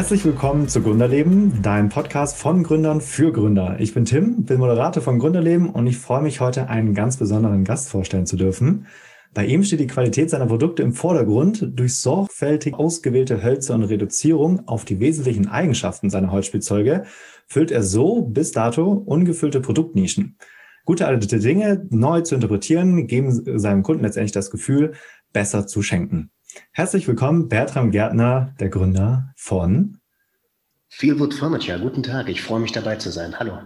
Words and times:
Herzlich 0.00 0.24
willkommen 0.24 0.66
zu 0.66 0.80
Gründerleben, 0.80 1.60
deinem 1.60 1.90
Podcast 1.90 2.38
von 2.38 2.62
Gründern 2.62 3.02
für 3.02 3.32
Gründer. 3.32 3.76
Ich 3.80 3.92
bin 3.92 4.06
Tim, 4.06 4.46
bin 4.46 4.58
Moderator 4.58 5.02
von 5.02 5.18
Gründerleben 5.18 5.68
und 5.68 5.86
ich 5.86 5.98
freue 5.98 6.22
mich 6.22 6.40
heute 6.40 6.70
einen 6.70 6.94
ganz 6.94 7.18
besonderen 7.18 7.64
Gast 7.64 7.90
vorstellen 7.90 8.24
zu 8.24 8.38
dürfen. 8.38 8.86
Bei 9.34 9.44
ihm 9.44 9.62
steht 9.62 9.78
die 9.78 9.86
Qualität 9.86 10.30
seiner 10.30 10.46
Produkte 10.46 10.82
im 10.82 10.94
Vordergrund. 10.94 11.72
Durch 11.74 11.96
sorgfältig 11.96 12.76
ausgewählte 12.76 13.42
Hölzer 13.42 13.74
und 13.74 13.82
Reduzierung 13.82 14.66
auf 14.66 14.86
die 14.86 15.00
wesentlichen 15.00 15.48
Eigenschaften 15.48 16.08
seiner 16.08 16.32
Holzspielzeuge 16.32 17.04
füllt 17.46 17.70
er 17.70 17.82
so 17.82 18.22
bis 18.22 18.52
dato 18.52 18.90
ungefüllte 18.90 19.60
Produktnischen. 19.60 20.38
Gute 20.86 21.06
alte 21.06 21.38
Dinge 21.38 21.86
neu 21.90 22.22
zu 22.22 22.36
interpretieren, 22.36 23.06
geben 23.06 23.58
seinem 23.58 23.82
Kunden 23.82 24.02
letztendlich 24.02 24.32
das 24.32 24.50
Gefühl, 24.50 24.92
besser 25.34 25.66
zu 25.66 25.82
schenken. 25.82 26.30
Herzlich 26.72 27.06
willkommen, 27.06 27.48
Bertram 27.48 27.90
Gärtner, 27.90 28.54
der 28.58 28.70
Gründer 28.70 29.32
von 29.36 29.99
Feelwood 30.90 31.32
Furniture. 31.32 31.78
Guten 31.78 32.02
Tag, 32.02 32.28
ich 32.28 32.42
freue 32.42 32.60
mich 32.60 32.72
dabei 32.72 32.96
zu 32.96 33.10
sein. 33.10 33.38
Hallo. 33.38 33.58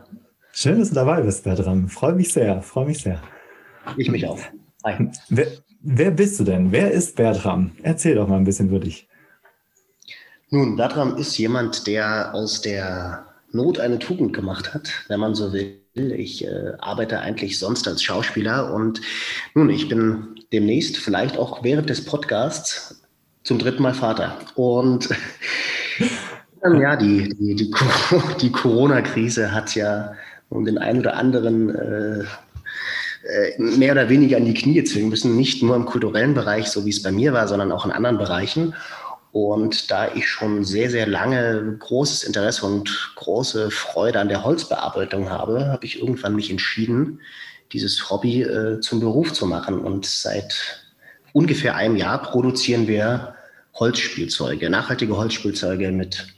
Schön, 0.53 0.79
dass 0.79 0.91
du 0.91 0.95
dabei 0.95 1.23
bist, 1.23 1.43
Bertram. 1.43 1.89
Freue 1.89 2.13
mich 2.13 2.33
sehr, 2.33 2.63
freue 2.63 2.87
mich 2.87 2.99
sehr. 2.99 3.21
Ich 3.97 4.11
mich 4.11 4.27
auch. 4.27 4.39
Hi. 4.85 5.11
Wer, 5.31 5.47
wer 5.81 6.11
bist 6.11 6.39
du 6.39 6.45
denn? 6.45 6.71
Wer 6.71 6.93
ist 6.93 7.17
Bertram? 7.17 7.73
Erzähl 7.83 8.15
doch 8.15 8.29
mal 8.29 8.37
ein 8.37 8.45
bisschen 8.45 8.69
über 8.69 8.79
dich. 8.79 9.09
Nun, 10.51 10.77
Bertram 10.77 11.17
ist 11.17 11.37
jemand, 11.39 11.87
der 11.87 12.35
aus 12.35 12.61
der 12.61 13.27
Not 13.53 13.81
eine 13.81 13.99
Tugend 13.99 14.35
gemacht 14.35 14.75
hat, 14.75 14.91
wenn 15.09 15.19
man 15.19 15.35
so 15.35 15.53
will. 15.53 15.81
Ich 15.95 16.45
äh, 16.45 16.73
arbeite 16.79 17.21
eigentlich 17.21 17.59
sonst 17.59 17.89
als 17.89 18.03
Schauspieler 18.03 18.73
und 18.73 19.01
nun, 19.55 19.71
ich 19.71 19.89
bin 19.89 20.41
demnächst, 20.53 20.99
vielleicht 20.99 21.39
auch 21.39 21.65
während 21.65 21.89
des 21.89 22.05
Podcasts, 22.05 23.01
zum 23.45 23.59
dritten 23.59 23.83
Mal 23.83 23.95
Vater. 23.95 24.39
Und 24.55 25.09
ja, 26.73 26.97
die, 26.97 27.29
die, 27.29 27.55
die, 27.55 27.71
die 28.41 28.53
Corona-Krise 28.53 29.53
hat 29.53 29.75
ja 29.75 30.15
um 30.49 30.65
den 30.65 30.79
einen 30.79 31.01
oder 31.01 31.17
anderen 31.17 31.75
äh, 31.75 32.25
äh, 33.25 33.59
mehr 33.59 33.93
oder 33.93 34.09
weniger 34.09 34.37
an 34.37 34.45
die 34.45 34.55
Knie 34.55 34.85
zwingen 34.85 35.09
müssen, 35.09 35.37
nicht 35.37 35.63
nur 35.63 35.77
im 35.77 35.87
kulturellen 35.87 36.35
Bereich, 36.35 36.69
so 36.69 36.85
wie 36.85 36.91
es 36.91 37.03
bei 37.03 37.11
mir 37.11 37.33
war, 37.33 37.49
sondern 37.49 37.73
auch 37.73 37.85
in 37.85 37.93
anderen 37.93 38.19
Bereichen. 38.19 38.75
Und 39.33 39.91
da 39.91 40.15
ich 40.15 40.29
schon 40.29 40.65
sehr, 40.65 40.91
sehr 40.91 41.07
lange 41.07 41.77
großes 41.81 42.23
Interesse 42.23 42.67
und 42.67 43.13
große 43.17 43.71
Freude 43.71 44.21
an 44.21 44.29
der 44.29 44.45
Holzbearbeitung 44.45 45.31
habe, 45.31 45.67
habe 45.67 45.85
ich 45.85 45.99
irgendwann 46.01 46.37
mich 46.37 46.51
entschieden, 46.51 47.21
dieses 47.73 48.11
Hobby 48.11 48.43
äh, 48.43 48.81
zum 48.81 49.01
Beruf 49.01 49.33
zu 49.33 49.47
machen. 49.47 49.81
Und 49.81 50.07
seit 50.07 50.87
ungefähr 51.33 51.75
einem 51.75 51.97
Jahr 51.97 52.23
produzieren 52.23 52.87
wir 52.87 53.35
Holzspielzeuge, 53.75 54.71
nachhaltige 54.71 55.17
Holzspielzeuge 55.17 55.91
mit 55.91 56.29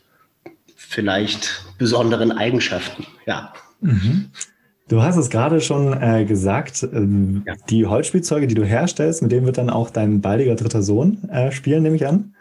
vielleicht 0.88 1.64
besonderen 1.78 2.32
Eigenschaften. 2.32 3.06
Ja. 3.26 3.52
Mhm. 3.80 4.30
Du 4.88 5.02
hast 5.02 5.16
es 5.16 5.30
gerade 5.30 5.60
schon 5.60 6.00
äh, 6.00 6.24
gesagt, 6.24 6.84
ähm, 6.84 7.42
ja. 7.44 7.54
die 7.68 7.86
Holzspielzeuge, 7.86 8.46
die 8.46 8.54
du 8.54 8.64
herstellst, 8.64 9.20
mit 9.20 9.32
denen 9.32 9.44
wird 9.44 9.58
dann 9.58 9.68
auch 9.68 9.90
dein 9.90 10.20
baldiger 10.20 10.54
dritter 10.54 10.82
Sohn 10.82 11.28
äh, 11.28 11.50
spielen, 11.50 11.82
nehme 11.82 11.96
ich 11.96 12.06
an. 12.06 12.34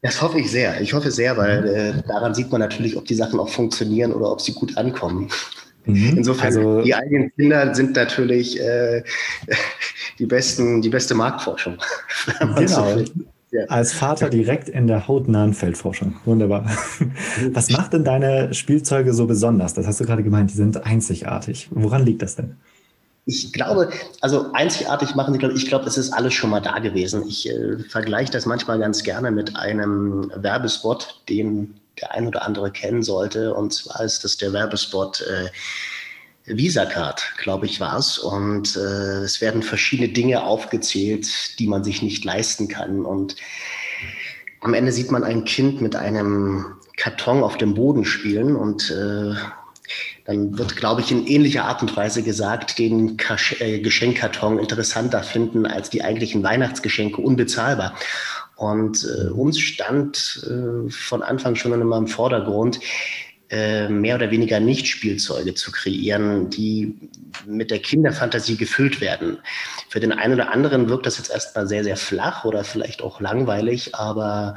Das 0.00 0.20
hoffe 0.20 0.38
ich 0.38 0.50
sehr. 0.50 0.80
Ich 0.80 0.92
hoffe 0.94 1.10
sehr, 1.10 1.36
weil 1.36 1.66
äh, 1.66 2.02
daran 2.08 2.34
sieht 2.34 2.50
man 2.50 2.60
natürlich, 2.60 2.96
ob 2.96 3.04
die 3.04 3.14
Sachen 3.14 3.38
auch 3.38 3.48
funktionieren 3.48 4.12
oder 4.12 4.30
ob 4.30 4.40
sie 4.40 4.52
gut 4.52 4.76
ankommen. 4.76 5.30
Mhm. 5.86 6.14
Insofern, 6.16 6.46
also, 6.46 6.82
die 6.82 6.94
eigenen 6.94 7.34
Kinder 7.34 7.74
sind 7.74 7.96
natürlich 7.96 8.58
äh, 8.60 9.02
die, 10.18 10.26
besten, 10.26 10.80
die 10.80 10.90
beste 10.90 11.14
Marktforschung. 11.14 11.78
Genau. 12.56 13.04
Ja. 13.54 13.66
Als 13.66 13.92
Vater 13.92 14.30
direkt 14.30 14.68
in 14.68 14.88
der 14.88 15.06
hautnahen 15.06 15.54
Feldforschung. 15.54 16.16
Wunderbar. 16.24 16.68
Was 17.52 17.70
macht 17.70 17.92
denn 17.92 18.02
deine 18.02 18.52
Spielzeuge 18.52 19.14
so 19.14 19.26
besonders? 19.26 19.74
Das 19.74 19.86
hast 19.86 20.00
du 20.00 20.04
gerade 20.04 20.24
gemeint, 20.24 20.50
die 20.50 20.56
sind 20.56 20.84
einzigartig. 20.84 21.68
Woran 21.70 22.04
liegt 22.04 22.22
das 22.22 22.34
denn? 22.34 22.56
Ich 23.26 23.52
glaube, 23.52 23.90
also 24.20 24.52
einzigartig 24.54 25.14
machen 25.14 25.34
sie, 25.34 25.38
glaube 25.38 25.54
ich, 25.54 25.66
glaube, 25.68 25.86
es 25.86 25.96
ist 25.96 26.12
alles 26.12 26.34
schon 26.34 26.50
mal 26.50 26.58
da 26.58 26.80
gewesen. 26.80 27.22
Ich 27.28 27.48
äh, 27.48 27.78
vergleiche 27.88 28.32
das 28.32 28.44
manchmal 28.44 28.80
ganz 28.80 29.04
gerne 29.04 29.30
mit 29.30 29.54
einem 29.54 30.32
Werbespot, 30.34 31.22
den 31.28 31.76
der 32.00 32.10
ein 32.10 32.26
oder 32.26 32.44
andere 32.44 32.72
kennen 32.72 33.04
sollte. 33.04 33.54
Und 33.54 33.72
zwar 33.72 34.00
ist 34.02 34.24
das 34.24 34.36
der 34.36 34.52
Werbespot 34.52 35.20
äh, 35.20 35.48
Visa-Card, 36.46 37.34
glaube 37.38 37.66
ich, 37.66 37.80
war 37.80 37.98
es. 37.98 38.18
Und 38.18 38.76
äh, 38.76 39.22
es 39.22 39.40
werden 39.40 39.62
verschiedene 39.62 40.10
Dinge 40.10 40.42
aufgezählt, 40.42 41.58
die 41.58 41.66
man 41.66 41.84
sich 41.84 42.02
nicht 42.02 42.24
leisten 42.24 42.68
kann. 42.68 43.04
Und 43.04 43.36
am 44.60 44.74
Ende 44.74 44.92
sieht 44.92 45.10
man 45.10 45.24
ein 45.24 45.44
Kind 45.44 45.80
mit 45.80 45.96
einem 45.96 46.66
Karton 46.96 47.42
auf 47.42 47.56
dem 47.56 47.74
Boden 47.74 48.04
spielen 48.04 48.56
und 48.56 48.90
äh, 48.90 49.34
dann 50.24 50.56
wird, 50.56 50.76
glaube 50.76 51.02
ich, 51.02 51.10
in 51.10 51.26
ähnlicher 51.26 51.64
Art 51.64 51.82
und 51.82 51.94
Weise 51.96 52.22
gesagt, 52.22 52.78
den 52.78 53.16
Kasch 53.18 53.60
äh, 53.60 53.80
Geschenkkarton 53.80 54.58
interessanter 54.58 55.22
finden 55.22 55.66
als 55.66 55.90
die 55.90 56.02
eigentlichen 56.02 56.42
Weihnachtsgeschenke 56.42 57.20
unbezahlbar. 57.20 57.94
Und 58.56 59.04
äh, 59.04 59.28
uns 59.30 59.58
stand 59.58 60.46
äh, 60.48 60.90
von 60.90 61.22
Anfang 61.22 61.56
schon 61.56 61.78
immer 61.78 61.98
im 61.98 62.06
Vordergrund, 62.06 62.80
mehr 63.50 64.16
oder 64.16 64.30
weniger 64.30 64.58
Nicht-Spielzeuge 64.58 65.54
zu 65.54 65.70
kreieren, 65.70 66.50
die 66.50 67.10
mit 67.46 67.70
der 67.70 67.78
Kinderfantasie 67.78 68.56
gefüllt 68.56 69.00
werden. 69.00 69.38
Für 69.88 70.00
den 70.00 70.12
einen 70.12 70.34
oder 70.34 70.50
anderen 70.52 70.88
wirkt 70.88 71.06
das 71.06 71.18
jetzt 71.18 71.30
erstmal 71.30 71.68
sehr, 71.68 71.84
sehr 71.84 71.96
flach 71.96 72.44
oder 72.44 72.64
vielleicht 72.64 73.02
auch 73.02 73.20
langweilig, 73.20 73.94
aber 73.94 74.56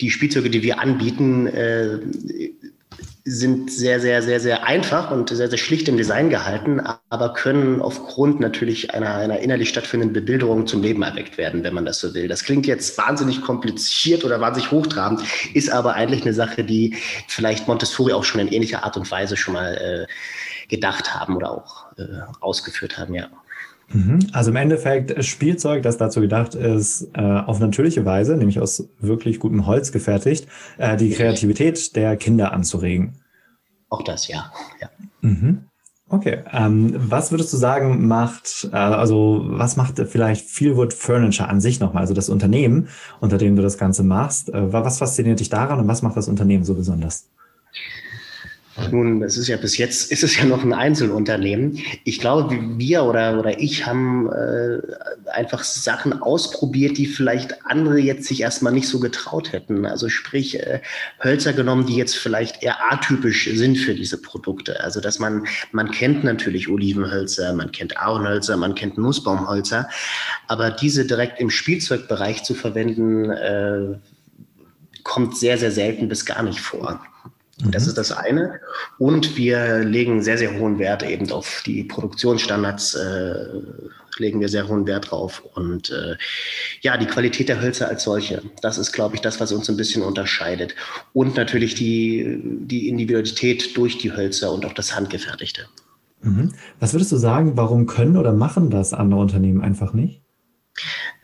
die 0.00 0.10
Spielzeuge, 0.10 0.50
die 0.50 0.62
wir 0.62 0.80
anbieten, 0.80 1.46
äh, 1.46 2.00
sind 3.24 3.70
sehr, 3.70 4.00
sehr, 4.00 4.20
sehr, 4.22 4.40
sehr 4.40 4.66
einfach 4.66 5.10
und 5.12 5.28
sehr, 5.28 5.48
sehr 5.48 5.58
schlicht 5.58 5.88
im 5.88 5.96
Design 5.96 6.28
gehalten, 6.28 6.80
aber 7.08 7.32
können 7.34 7.80
aufgrund 7.80 8.40
natürlich 8.40 8.94
einer, 8.94 9.14
einer 9.14 9.38
innerlich 9.38 9.68
stattfindenden 9.68 10.12
Bebilderung 10.12 10.66
zum 10.66 10.82
Leben 10.82 11.02
erweckt 11.02 11.38
werden, 11.38 11.62
wenn 11.62 11.74
man 11.74 11.84
das 11.84 12.00
so 12.00 12.14
will. 12.14 12.26
Das 12.26 12.42
klingt 12.42 12.66
jetzt 12.66 12.98
wahnsinnig 12.98 13.40
kompliziert 13.40 14.24
oder 14.24 14.40
wahnsinnig 14.40 14.72
hochtrabend, 14.72 15.22
ist 15.54 15.70
aber 15.70 15.94
eigentlich 15.94 16.22
eine 16.22 16.34
Sache, 16.34 16.64
die 16.64 16.96
vielleicht 17.28 17.68
Montessori 17.68 18.12
auch 18.12 18.24
schon 18.24 18.40
in 18.40 18.48
ähnlicher 18.48 18.82
Art 18.82 18.96
und 18.96 19.08
Weise 19.10 19.36
schon 19.36 19.54
mal 19.54 19.74
äh, 20.08 20.68
gedacht 20.68 21.14
haben 21.14 21.36
oder 21.36 21.52
auch 21.52 21.92
äh, 21.98 22.02
ausgeführt 22.40 22.98
haben, 22.98 23.14
ja. 23.14 23.28
Mhm. 23.92 24.20
Also 24.32 24.50
im 24.50 24.56
Endeffekt 24.56 25.24
Spielzeug, 25.24 25.82
das 25.82 25.96
dazu 25.96 26.20
gedacht 26.20 26.54
ist, 26.54 27.08
äh, 27.14 27.20
auf 27.20 27.60
natürliche 27.60 28.04
Weise, 28.04 28.36
nämlich 28.36 28.60
aus 28.60 28.88
wirklich 29.00 29.38
gutem 29.38 29.66
Holz 29.66 29.92
gefertigt, 29.92 30.46
äh, 30.78 30.96
die 30.96 31.10
Kreativität 31.10 31.94
der 31.96 32.16
Kinder 32.16 32.52
anzuregen. 32.52 33.18
Auch 33.88 34.02
das, 34.02 34.28
ja. 34.28 34.52
ja. 34.80 34.88
Mhm. 35.20 35.66
Okay. 36.08 36.40
Ähm, 36.52 36.94
was 36.94 37.30
würdest 37.30 37.52
du 37.54 37.56
sagen, 37.56 38.06
macht, 38.06 38.68
äh, 38.70 38.76
also 38.76 39.44
was 39.44 39.76
macht 39.76 39.98
vielleicht 40.08 40.48
Feelwood 40.48 40.92
Furniture 40.92 41.48
an 41.48 41.60
sich 41.60 41.80
nochmal, 41.80 42.02
also 42.02 42.12
das 42.12 42.28
Unternehmen, 42.28 42.88
unter 43.20 43.38
dem 43.38 43.56
du 43.56 43.62
das 43.62 43.78
Ganze 43.78 44.02
machst? 44.02 44.52
Äh, 44.52 44.72
was 44.72 44.98
fasziniert 44.98 45.40
dich 45.40 45.48
daran 45.48 45.80
und 45.80 45.88
was 45.88 46.02
macht 46.02 46.16
das 46.16 46.28
Unternehmen 46.28 46.64
so 46.64 46.74
besonders? 46.74 47.30
Nun, 48.90 49.22
es 49.22 49.36
ist 49.36 49.48
ja 49.48 49.56
bis 49.56 49.78
jetzt 49.78 50.10
ist 50.12 50.22
es 50.22 50.36
ja 50.36 50.44
noch 50.44 50.64
ein 50.64 50.72
Einzelunternehmen. 50.72 51.78
Ich 52.04 52.20
glaube, 52.20 52.58
wir 52.76 53.04
oder, 53.04 53.38
oder 53.38 53.60
ich 53.60 53.86
haben 53.86 54.30
äh, 54.30 54.78
einfach 55.30 55.62
Sachen 55.64 56.20
ausprobiert, 56.22 56.98
die 56.98 57.06
vielleicht 57.06 57.64
andere 57.66 57.98
jetzt 57.98 58.26
sich 58.26 58.40
erstmal 58.40 58.72
nicht 58.72 58.88
so 58.88 59.00
getraut 59.00 59.52
hätten. 59.52 59.86
Also 59.86 60.08
sprich, 60.08 60.58
äh, 60.58 60.80
Hölzer 61.22 61.52
genommen, 61.52 61.86
die 61.86 61.96
jetzt 61.96 62.16
vielleicht 62.16 62.62
eher 62.62 62.92
atypisch 62.92 63.48
sind 63.52 63.76
für 63.76 63.94
diese 63.94 64.20
Produkte. 64.20 64.82
Also 64.82 65.00
dass 65.00 65.18
man, 65.18 65.46
man 65.72 65.90
kennt 65.90 66.24
natürlich 66.24 66.68
Olivenhölzer, 66.68 67.52
man 67.52 67.72
kennt 67.72 67.96
Ahornhölzer, 67.96 68.56
man 68.56 68.74
kennt 68.74 68.98
Nussbaumhölzer, 68.98 69.88
aber 70.48 70.70
diese 70.70 71.04
direkt 71.06 71.40
im 71.40 71.50
Spielzeugbereich 71.50 72.42
zu 72.42 72.54
verwenden, 72.54 73.30
äh, 73.30 73.98
kommt 75.04 75.36
sehr, 75.36 75.58
sehr 75.58 75.72
selten 75.72 76.08
bis 76.08 76.24
gar 76.24 76.42
nicht 76.42 76.60
vor. 76.60 77.00
Das 77.70 77.84
mhm. 77.84 77.88
ist 77.90 77.98
das 77.98 78.12
eine. 78.12 78.60
Und 78.98 79.36
wir 79.36 79.78
legen 79.80 80.22
sehr, 80.22 80.38
sehr 80.38 80.58
hohen 80.58 80.78
Wert 80.78 81.02
eben 81.02 81.30
auf 81.30 81.62
die 81.64 81.84
Produktionsstandards, 81.84 82.94
äh, 82.94 83.44
legen 84.18 84.40
wir 84.40 84.48
sehr 84.48 84.68
hohen 84.68 84.86
Wert 84.86 85.10
drauf. 85.10 85.42
Und 85.54 85.90
äh, 85.90 86.16
ja, 86.80 86.96
die 86.96 87.06
Qualität 87.06 87.48
der 87.48 87.60
Hölzer 87.60 87.88
als 87.88 88.02
solche, 88.02 88.42
das 88.60 88.78
ist, 88.78 88.92
glaube 88.92 89.14
ich, 89.14 89.20
das, 89.20 89.40
was 89.40 89.52
uns 89.52 89.68
ein 89.68 89.76
bisschen 89.76 90.02
unterscheidet. 90.02 90.74
Und 91.12 91.36
natürlich 91.36 91.74
die, 91.74 92.40
die 92.42 92.88
Individualität 92.88 93.76
durch 93.76 93.98
die 93.98 94.12
Hölzer 94.12 94.52
und 94.52 94.66
auch 94.66 94.74
das 94.74 94.96
Handgefertigte. 94.96 95.66
Mhm. 96.22 96.52
Was 96.80 96.94
würdest 96.94 97.12
du 97.12 97.16
sagen, 97.16 97.56
warum 97.56 97.86
können 97.86 98.16
oder 98.16 98.32
machen 98.32 98.70
das 98.70 98.92
andere 98.92 99.20
Unternehmen 99.20 99.62
einfach 99.62 99.92
nicht? 99.92 100.22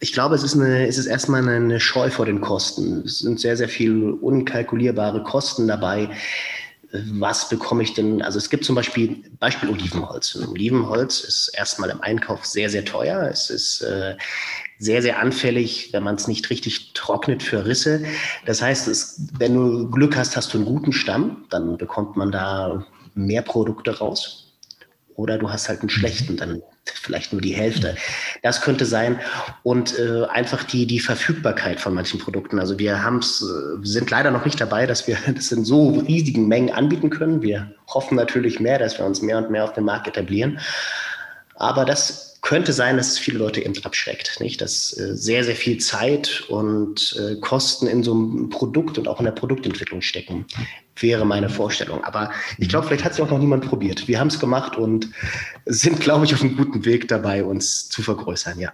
Ich 0.00 0.12
glaube, 0.12 0.37
es 0.37 0.45
ist, 0.45 0.55
eine, 0.55 0.87
es 0.87 0.97
ist 0.97 1.06
erstmal 1.06 1.49
eine 1.49 1.81
Scheu 1.81 2.11
vor 2.11 2.27
den 2.27 2.41
Kosten. 2.41 3.03
Es 3.05 3.19
sind 3.19 3.41
sehr, 3.41 3.56
sehr 3.56 3.69
viele 3.69 4.15
unkalkulierbare 4.15 5.25
Kosten 5.25 5.67
dabei. 5.67 6.11
Was 6.93 7.49
bekomme 7.49 7.83
ich 7.83 7.95
denn? 7.95 8.23
Also 8.23 8.39
es 8.39 8.49
gibt 8.49 8.65
zum 8.65 8.75
Beispiel 8.75 9.23
Beispiel 9.41 9.69
Olivenholz. 9.69 10.37
Olivenholz 10.37 11.21
ist 11.21 11.50
erstmal 11.55 11.91
im 11.91 12.00
Einkauf 12.00 12.47
sehr, 12.47 12.71
sehr 12.71 12.85
teuer. 12.85 13.29
Es 13.31 13.50
ist 13.50 13.83
äh, 13.83 14.17
sehr, 14.79 15.03
sehr 15.03 15.19
anfällig, 15.19 15.93
wenn 15.93 16.05
man 16.05 16.15
es 16.15 16.29
nicht 16.29 16.49
richtig 16.49 16.93
trocknet 16.94 17.43
für 17.43 17.67
Risse. 17.67 18.05
Das 18.47 18.62
heißt, 18.62 18.89
es, 18.89 19.21
wenn 19.39 19.55
du 19.55 19.91
Glück 19.91 20.17
hast, 20.17 20.37
hast 20.37 20.55
du 20.55 20.59
einen 20.59 20.67
guten 20.67 20.93
Stamm, 20.93 21.44
dann 21.51 21.77
bekommt 21.77 22.17
man 22.17 22.31
da 22.31 22.87
mehr 23.15 23.43
Produkte 23.43 23.99
raus. 23.99 24.48
Oder 25.19 25.37
du 25.37 25.50
hast 25.50 25.69
halt 25.69 25.81
einen 25.81 25.91
schlechten, 25.91 26.37
dann 26.37 26.62
vielleicht 26.85 27.32
nur 27.32 27.43
die 27.43 27.53
Hälfte. 27.53 27.97
Das 28.44 28.61
könnte 28.61 28.87
sein. 28.87 29.19
Und 29.65 29.99
äh, 29.99 30.26
einfach 30.26 30.62
die, 30.62 30.87
die 30.87 31.00
Verfügbarkeit 31.00 31.81
von 31.81 31.93
manchen 31.93 32.20
Produkten. 32.20 32.61
Also 32.61 32.79
wir 32.79 33.03
haben's, 33.03 33.43
äh, 33.43 33.85
sind 33.85 34.12
leider 34.12 34.31
noch 34.31 34.44
nicht 34.44 34.61
dabei, 34.61 34.87
dass 34.87 35.09
wir 35.09 35.19
das 35.35 35.50
in 35.50 35.65
so 35.65 35.91
riesigen 35.91 36.47
Mengen 36.47 36.70
anbieten 36.70 37.11
können. 37.11 37.43
Wir 37.43 37.75
hoffen 37.88 38.15
natürlich 38.15 38.61
mehr, 38.61 38.79
dass 38.79 38.97
wir 38.97 39.05
uns 39.05 39.20
mehr 39.20 39.38
und 39.38 39.50
mehr 39.50 39.65
auf 39.65 39.73
dem 39.73 39.87
Markt 39.87 40.06
etablieren. 40.06 40.61
Aber 41.56 41.85
das 41.85 42.38
könnte 42.41 42.73
sein, 42.73 42.97
dass 42.97 43.09
es 43.09 43.19
viele 43.19 43.38
Leute 43.38 43.61
eben 43.61 43.75
abschreckt, 43.85 44.38
nicht? 44.38 44.61
Dass 44.61 44.97
äh, 44.97 45.17
sehr, 45.17 45.43
sehr 45.43 45.56
viel 45.56 45.79
Zeit 45.79 46.44
und 46.49 47.17
äh, 47.19 47.41
Kosten 47.41 47.88
in 47.88 48.05
so 48.05 48.12
einem 48.12 48.50
Produkt 48.50 48.99
und 48.99 49.09
auch 49.09 49.19
in 49.19 49.25
der 49.25 49.32
Produktentwicklung 49.32 50.00
stecken, 50.00 50.47
wäre 51.00 51.25
meine 51.25 51.49
Vorstellung. 51.49 52.05
Aber 52.05 52.31
ich 52.59 52.69
glaube, 52.69 52.87
vielleicht 52.87 53.05
hat 53.05 53.12
es 53.12 53.21
auch 53.21 53.31
noch 53.31 53.39
niemand 53.39 53.67
probiert. 53.67 54.09
Wir 54.09 54.21
haben 54.21 54.29
es 54.29 54.39
gemacht 54.39 54.77
und 54.77 55.09
sind, 55.67 56.00
glaube 56.00 56.25
ich, 56.25 56.35
auf 56.35 56.43
einem 56.43 56.56
guten 56.56 56.85
Weg 56.85 57.09
dabei, 57.09 57.45
uns 57.45 57.89
zu 57.89 58.03
vergrößern, 58.03 58.59
ja. 58.59 58.73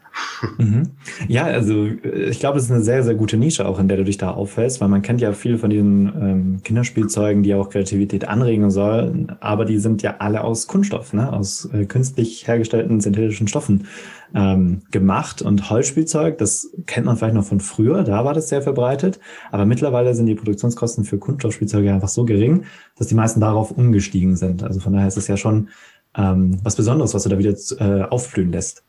Mhm. 0.58 0.90
Ja, 1.28 1.44
also 1.44 1.86
äh, 1.86 2.30
ich 2.30 2.40
glaube, 2.40 2.58
es 2.58 2.64
ist 2.64 2.70
eine 2.70 2.82
sehr, 2.82 3.02
sehr 3.02 3.14
gute 3.14 3.36
Nische 3.36 3.66
auch, 3.66 3.78
in 3.78 3.88
der 3.88 3.96
du 3.96 4.04
dich 4.04 4.18
da 4.18 4.30
auffällst, 4.30 4.80
weil 4.80 4.88
man 4.88 5.02
kennt 5.02 5.20
ja 5.20 5.32
viele 5.32 5.58
von 5.58 5.70
diesen 5.70 6.06
ähm, 6.06 6.60
Kinderspielzeugen, 6.62 7.42
die 7.42 7.54
auch 7.54 7.70
Kreativität 7.70 8.26
anregen 8.28 8.70
sollen, 8.70 9.36
aber 9.40 9.64
die 9.64 9.78
sind 9.78 10.02
ja 10.02 10.16
alle 10.18 10.42
aus 10.42 10.66
Kunststoff, 10.66 11.12
ne? 11.12 11.32
aus 11.32 11.68
äh, 11.72 11.84
künstlich 11.84 12.46
hergestellten 12.46 13.00
synthetischen 13.00 13.48
Stoffen 13.48 13.86
ähm, 14.34 14.82
gemacht. 14.90 15.42
Und 15.42 15.70
Holzspielzeug, 15.70 16.38
das 16.38 16.70
kennt 16.86 17.06
man 17.06 17.16
vielleicht 17.16 17.34
noch 17.34 17.44
von 17.44 17.60
früher, 17.60 18.02
da 18.02 18.24
war 18.24 18.34
das 18.34 18.48
sehr 18.48 18.62
verbreitet. 18.62 19.20
Aber 19.50 19.64
mittlerweile 19.64 20.14
sind 20.14 20.26
die 20.26 20.34
Produktionskosten 20.34 21.04
für 21.04 21.18
Kunststoffspielzeuge 21.18 21.92
einfach 21.92 22.08
so 22.08 22.24
gering, 22.24 22.64
dass 22.96 23.06
die 23.06 23.14
meisten 23.14 23.40
darauf 23.40 23.70
umgestiegen 23.70 24.36
sind. 24.36 24.62
Also 24.62 24.80
von 24.80 24.92
daher 24.92 25.08
ist 25.08 25.16
es 25.16 25.28
ja 25.28 25.36
schon 25.36 25.68
ähm, 26.16 26.58
was 26.62 26.76
Besonderes, 26.76 27.14
was 27.14 27.22
du 27.22 27.28
da 27.28 27.38
wieder 27.38 27.54
äh, 27.78 28.02
aufblühen 28.04 28.52
lässt. 28.52 28.84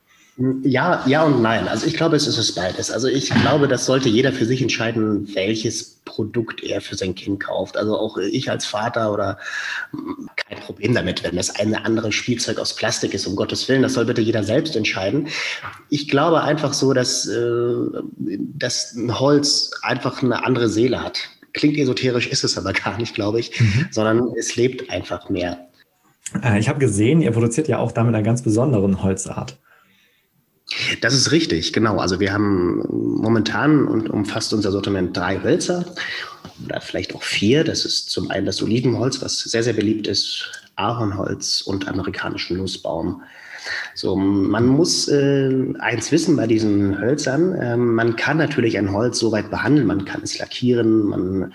Ja, 0.62 1.02
ja 1.06 1.22
und 1.22 1.40
nein. 1.40 1.66
Also 1.66 1.86
ich 1.86 1.94
glaube, 1.94 2.16
es 2.16 2.26
ist 2.26 2.36
es 2.36 2.54
beides. 2.54 2.90
Also 2.90 3.08
ich 3.08 3.30
glaube, 3.30 3.68
das 3.68 3.86
sollte 3.86 4.10
jeder 4.10 4.32
für 4.32 4.44
sich 4.44 4.60
entscheiden, 4.60 5.34
welches 5.34 5.96
Produkt 6.04 6.62
er 6.62 6.82
für 6.82 6.94
sein 6.94 7.14
Kind 7.14 7.40
kauft. 7.40 7.76
Also 7.78 7.96
auch 7.98 8.18
ich 8.18 8.50
als 8.50 8.66
Vater 8.66 9.14
oder 9.14 9.38
kein 10.36 10.58
Problem 10.58 10.94
damit, 10.94 11.24
wenn 11.24 11.36
das 11.36 11.56
eine 11.56 11.86
andere 11.86 12.12
Spielzeug 12.12 12.58
aus 12.58 12.76
Plastik 12.76 13.14
ist, 13.14 13.26
um 13.26 13.34
Gottes 13.34 13.66
Willen. 13.68 13.80
Das 13.80 13.94
soll 13.94 14.04
bitte 14.04 14.20
jeder 14.20 14.44
selbst 14.44 14.76
entscheiden. 14.76 15.28
Ich 15.88 16.06
glaube 16.06 16.42
einfach 16.42 16.74
so, 16.74 16.92
dass, 16.92 17.26
äh, 17.26 17.74
dass 18.18 18.94
ein 18.94 19.18
Holz 19.18 19.70
einfach 19.80 20.22
eine 20.22 20.44
andere 20.44 20.68
Seele 20.68 21.02
hat. 21.02 21.18
Klingt 21.54 21.78
esoterisch, 21.78 22.26
ist 22.26 22.44
es 22.44 22.58
aber 22.58 22.74
gar 22.74 22.98
nicht, 22.98 23.14
glaube 23.14 23.40
ich, 23.40 23.58
mhm. 23.58 23.86
sondern 23.90 24.34
es 24.38 24.54
lebt 24.56 24.90
einfach 24.90 25.30
mehr. 25.30 25.66
Äh, 26.42 26.58
ich 26.58 26.68
habe 26.68 26.78
gesehen, 26.78 27.22
ihr 27.22 27.32
produziert 27.32 27.68
ja 27.68 27.78
auch 27.78 27.92
damit 27.92 28.14
einer 28.14 28.22
ganz 28.22 28.42
besonderen 28.42 29.02
Holzart. 29.02 29.56
Das 31.00 31.14
ist 31.14 31.30
richtig, 31.30 31.72
genau. 31.72 31.98
Also 31.98 32.18
wir 32.18 32.32
haben 32.32 32.82
momentan 32.88 33.86
und 33.86 34.10
umfasst 34.10 34.52
unser 34.52 34.72
Sortiment 34.72 35.16
drei 35.16 35.40
Hölzer 35.40 35.84
oder 36.64 36.80
vielleicht 36.80 37.14
auch 37.14 37.22
vier. 37.22 37.62
Das 37.62 37.84
ist 37.84 38.10
zum 38.10 38.30
einen 38.30 38.46
das 38.46 38.62
Olivenholz, 38.62 39.22
was 39.22 39.38
sehr, 39.38 39.62
sehr 39.62 39.74
beliebt 39.74 40.08
ist, 40.08 40.50
Ahornholz 40.74 41.62
und 41.62 41.86
amerikanischen 41.88 42.56
Nussbaum. 42.56 43.22
So, 43.94 44.16
man 44.16 44.66
muss 44.66 45.08
äh, 45.08 45.50
eins 45.78 46.12
wissen 46.12 46.36
bei 46.36 46.46
diesen 46.46 47.00
Hölzern. 47.00 47.54
Äh, 47.54 47.76
man 47.76 48.16
kann 48.16 48.36
natürlich 48.36 48.78
ein 48.78 48.92
Holz 48.92 49.18
so 49.18 49.32
weit 49.32 49.50
behandeln, 49.50 49.86
man 49.86 50.04
kann 50.04 50.22
es 50.22 50.38
lackieren, 50.38 51.06
man 51.06 51.52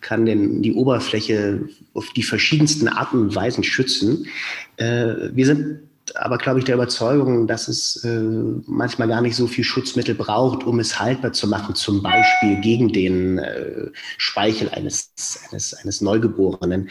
kann 0.00 0.26
den, 0.26 0.62
die 0.62 0.72
Oberfläche 0.72 1.60
auf 1.94 2.12
die 2.14 2.22
verschiedensten 2.22 2.88
Arten 2.88 3.20
und 3.22 3.34
Weisen 3.34 3.64
schützen. 3.64 4.26
Äh, 4.76 5.30
wir 5.32 5.46
sind 5.46 5.80
aber, 6.14 6.38
glaube 6.38 6.58
ich, 6.60 6.64
der 6.64 6.76
Überzeugung, 6.76 7.46
dass 7.46 7.68
es 7.68 8.04
äh, 8.04 8.20
manchmal 8.66 9.08
gar 9.08 9.20
nicht 9.20 9.36
so 9.36 9.46
viel 9.46 9.64
Schutzmittel 9.64 10.14
braucht, 10.14 10.64
um 10.64 10.78
es 10.78 11.00
haltbar 11.00 11.32
zu 11.32 11.48
machen, 11.48 11.74
zum 11.74 12.02
Beispiel 12.02 12.60
gegen 12.60 12.92
den 12.92 13.38
äh, 13.38 13.90
Speichel 14.18 14.68
eines, 14.70 15.10
eines, 15.50 15.74
eines 15.74 16.00
Neugeborenen. 16.00 16.90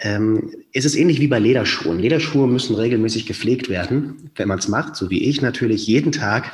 Ähm, 0.00 0.52
es 0.72 0.84
ist 0.84 0.96
ähnlich 0.96 1.20
wie 1.20 1.28
bei 1.28 1.38
Lederschuhen. 1.38 1.98
Lederschuhe 1.98 2.46
müssen 2.46 2.76
regelmäßig 2.76 3.26
gepflegt 3.26 3.68
werden, 3.68 4.30
wenn 4.36 4.48
man 4.48 4.58
es 4.58 4.68
macht, 4.68 4.96
so 4.96 5.10
wie 5.10 5.24
ich 5.24 5.42
natürlich 5.42 5.86
jeden 5.86 6.12
Tag. 6.12 6.52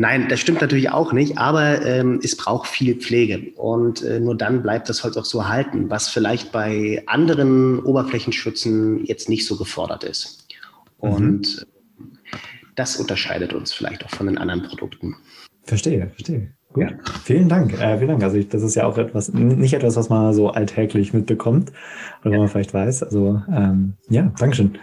Nein, 0.00 0.28
das 0.28 0.38
stimmt 0.38 0.60
natürlich 0.60 0.90
auch 0.90 1.12
nicht, 1.12 1.38
aber 1.38 1.84
ähm, 1.84 2.20
es 2.22 2.36
braucht 2.36 2.68
viel 2.68 2.94
Pflege 2.94 3.50
und 3.56 4.00
äh, 4.02 4.20
nur 4.20 4.36
dann 4.36 4.62
bleibt 4.62 4.88
das 4.88 5.02
Holz 5.02 5.16
auch 5.16 5.24
so 5.24 5.48
halten, 5.48 5.90
was 5.90 6.08
vielleicht 6.08 6.52
bei 6.52 7.02
anderen 7.06 7.80
Oberflächenschützen 7.80 9.04
jetzt 9.06 9.28
nicht 9.28 9.44
so 9.44 9.56
gefordert 9.56 10.04
ist. 10.04 10.46
Mhm. 11.00 11.10
Und 11.10 11.66
mhm. 11.98 12.18
das 12.76 12.96
unterscheidet 12.96 13.52
uns 13.52 13.72
vielleicht 13.72 14.04
auch 14.04 14.10
von 14.10 14.26
den 14.26 14.38
anderen 14.38 14.62
Produkten. 14.62 15.16
Verstehe, 15.64 16.08
verstehe. 16.08 16.54
Gut. 16.72 16.84
Ja. 16.84 16.90
Vielen 17.24 17.48
Dank. 17.48 17.72
Äh, 17.74 17.96
vielen 17.96 18.08
Dank. 18.08 18.22
Also 18.22 18.36
ich, 18.36 18.48
das 18.48 18.62
ist 18.62 18.74
ja 18.74 18.84
auch 18.86 18.98
etwas, 18.98 19.32
nicht 19.32 19.74
etwas, 19.74 19.96
was 19.96 20.08
man 20.10 20.34
so 20.34 20.50
alltäglich 20.50 21.14
mitbekommt 21.14 21.72
oder 22.22 22.32
ja. 22.32 22.38
man 22.38 22.48
vielleicht 22.48 22.74
weiß. 22.74 23.02
Also 23.02 23.42
ähm, 23.50 23.94
ja, 24.08 24.32
Dankeschön. 24.38 24.78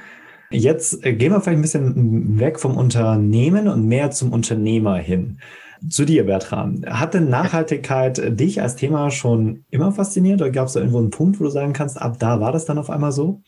Jetzt 0.51 1.05
äh, 1.05 1.13
gehen 1.13 1.31
wir 1.31 1.41
vielleicht 1.41 1.59
ein 1.59 1.61
bisschen 1.61 2.39
weg 2.39 2.59
vom 2.59 2.77
Unternehmen 2.77 3.67
und 3.67 3.87
mehr 3.87 4.11
zum 4.11 4.31
Unternehmer 4.31 4.97
hin. 4.97 5.39
Zu 5.89 6.05
dir, 6.05 6.25
Bertram. 6.25 6.81
Hat 6.87 7.13
denn 7.13 7.29
Nachhaltigkeit 7.29 8.39
dich 8.39 8.61
als 8.61 8.75
Thema 8.75 9.11
schon 9.11 9.65
immer 9.69 9.91
fasziniert 9.91 10.41
oder 10.41 10.49
gab 10.49 10.67
es 10.67 10.73
da 10.73 10.79
irgendwo 10.79 10.99
einen 10.99 11.11
Punkt, 11.11 11.39
wo 11.39 11.43
du 11.43 11.49
sagen 11.49 11.73
kannst, 11.73 12.01
ab 12.01 12.17
da 12.17 12.39
war 12.39 12.51
das 12.51 12.65
dann 12.65 12.77
auf 12.77 12.89
einmal 12.89 13.11
so? 13.11 13.41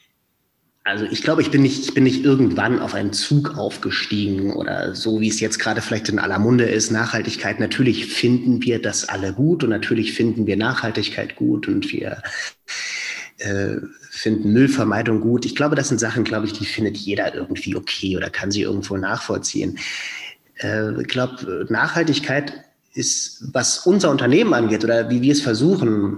Also 0.88 1.04
ich 1.04 1.22
glaube, 1.22 1.42
ich 1.42 1.52
bin 1.52 1.64
nicht, 1.64 1.84
ich 1.84 1.94
bin 1.94 2.06
nicht 2.06 2.24
irgendwann 2.24 2.80
auf 2.80 2.94
einen 2.94 3.12
Zug 3.12 3.58
aufgestiegen 3.58 4.54
oder 4.54 4.96
so, 4.96 5.20
wie 5.20 5.28
es 5.28 5.42
jetzt 5.42 5.60
gerade 5.60 5.82
vielleicht 5.82 6.08
in 6.08 6.18
aller 6.18 6.40
Munde 6.40 6.64
ist. 6.64 6.92
Nachhaltigkeit, 6.92 7.60
natürlich 7.60 8.06
finden 8.06 8.64
wir 8.64 8.82
das 8.82 9.10
alle 9.10 9.34
gut 9.34 9.66
und 9.66 9.70
natürlich 9.70 10.14
finden 10.14 10.48
wir 10.48 10.56
Nachhaltigkeit 10.56 11.36
gut 11.36 11.68
und 11.68 11.92
wir 11.92 12.22
äh, 13.40 13.76
finden 14.12 14.54
Müllvermeidung 14.54 15.20
gut. 15.20 15.46
Ich 15.46 15.58
glaube, 15.58 15.76
das 15.76 15.90
sind 15.90 16.00
Sachen, 16.00 16.24
glaube 16.24 16.46
ich, 16.46 16.54
die 16.54 16.66
findet 16.66 16.96
jeder 16.96 17.36
irgendwie 17.36 17.76
okay 17.76 18.16
oder 18.16 18.30
kann 18.30 18.52
sie 18.52 18.62
irgendwo 18.62 18.96
nachvollziehen. 18.96 19.78
Äh, 20.56 21.02
ich 21.02 21.10
glaube, 21.10 21.66
Nachhaltigkeit 21.68 22.64
ist, 22.94 23.44
was 23.52 23.80
unser 23.80 24.10
Unternehmen 24.10 24.54
angeht 24.54 24.86
oder 24.86 25.10
wie 25.10 25.22
wir 25.22 25.34
es 25.34 25.42
versuchen, 25.42 26.16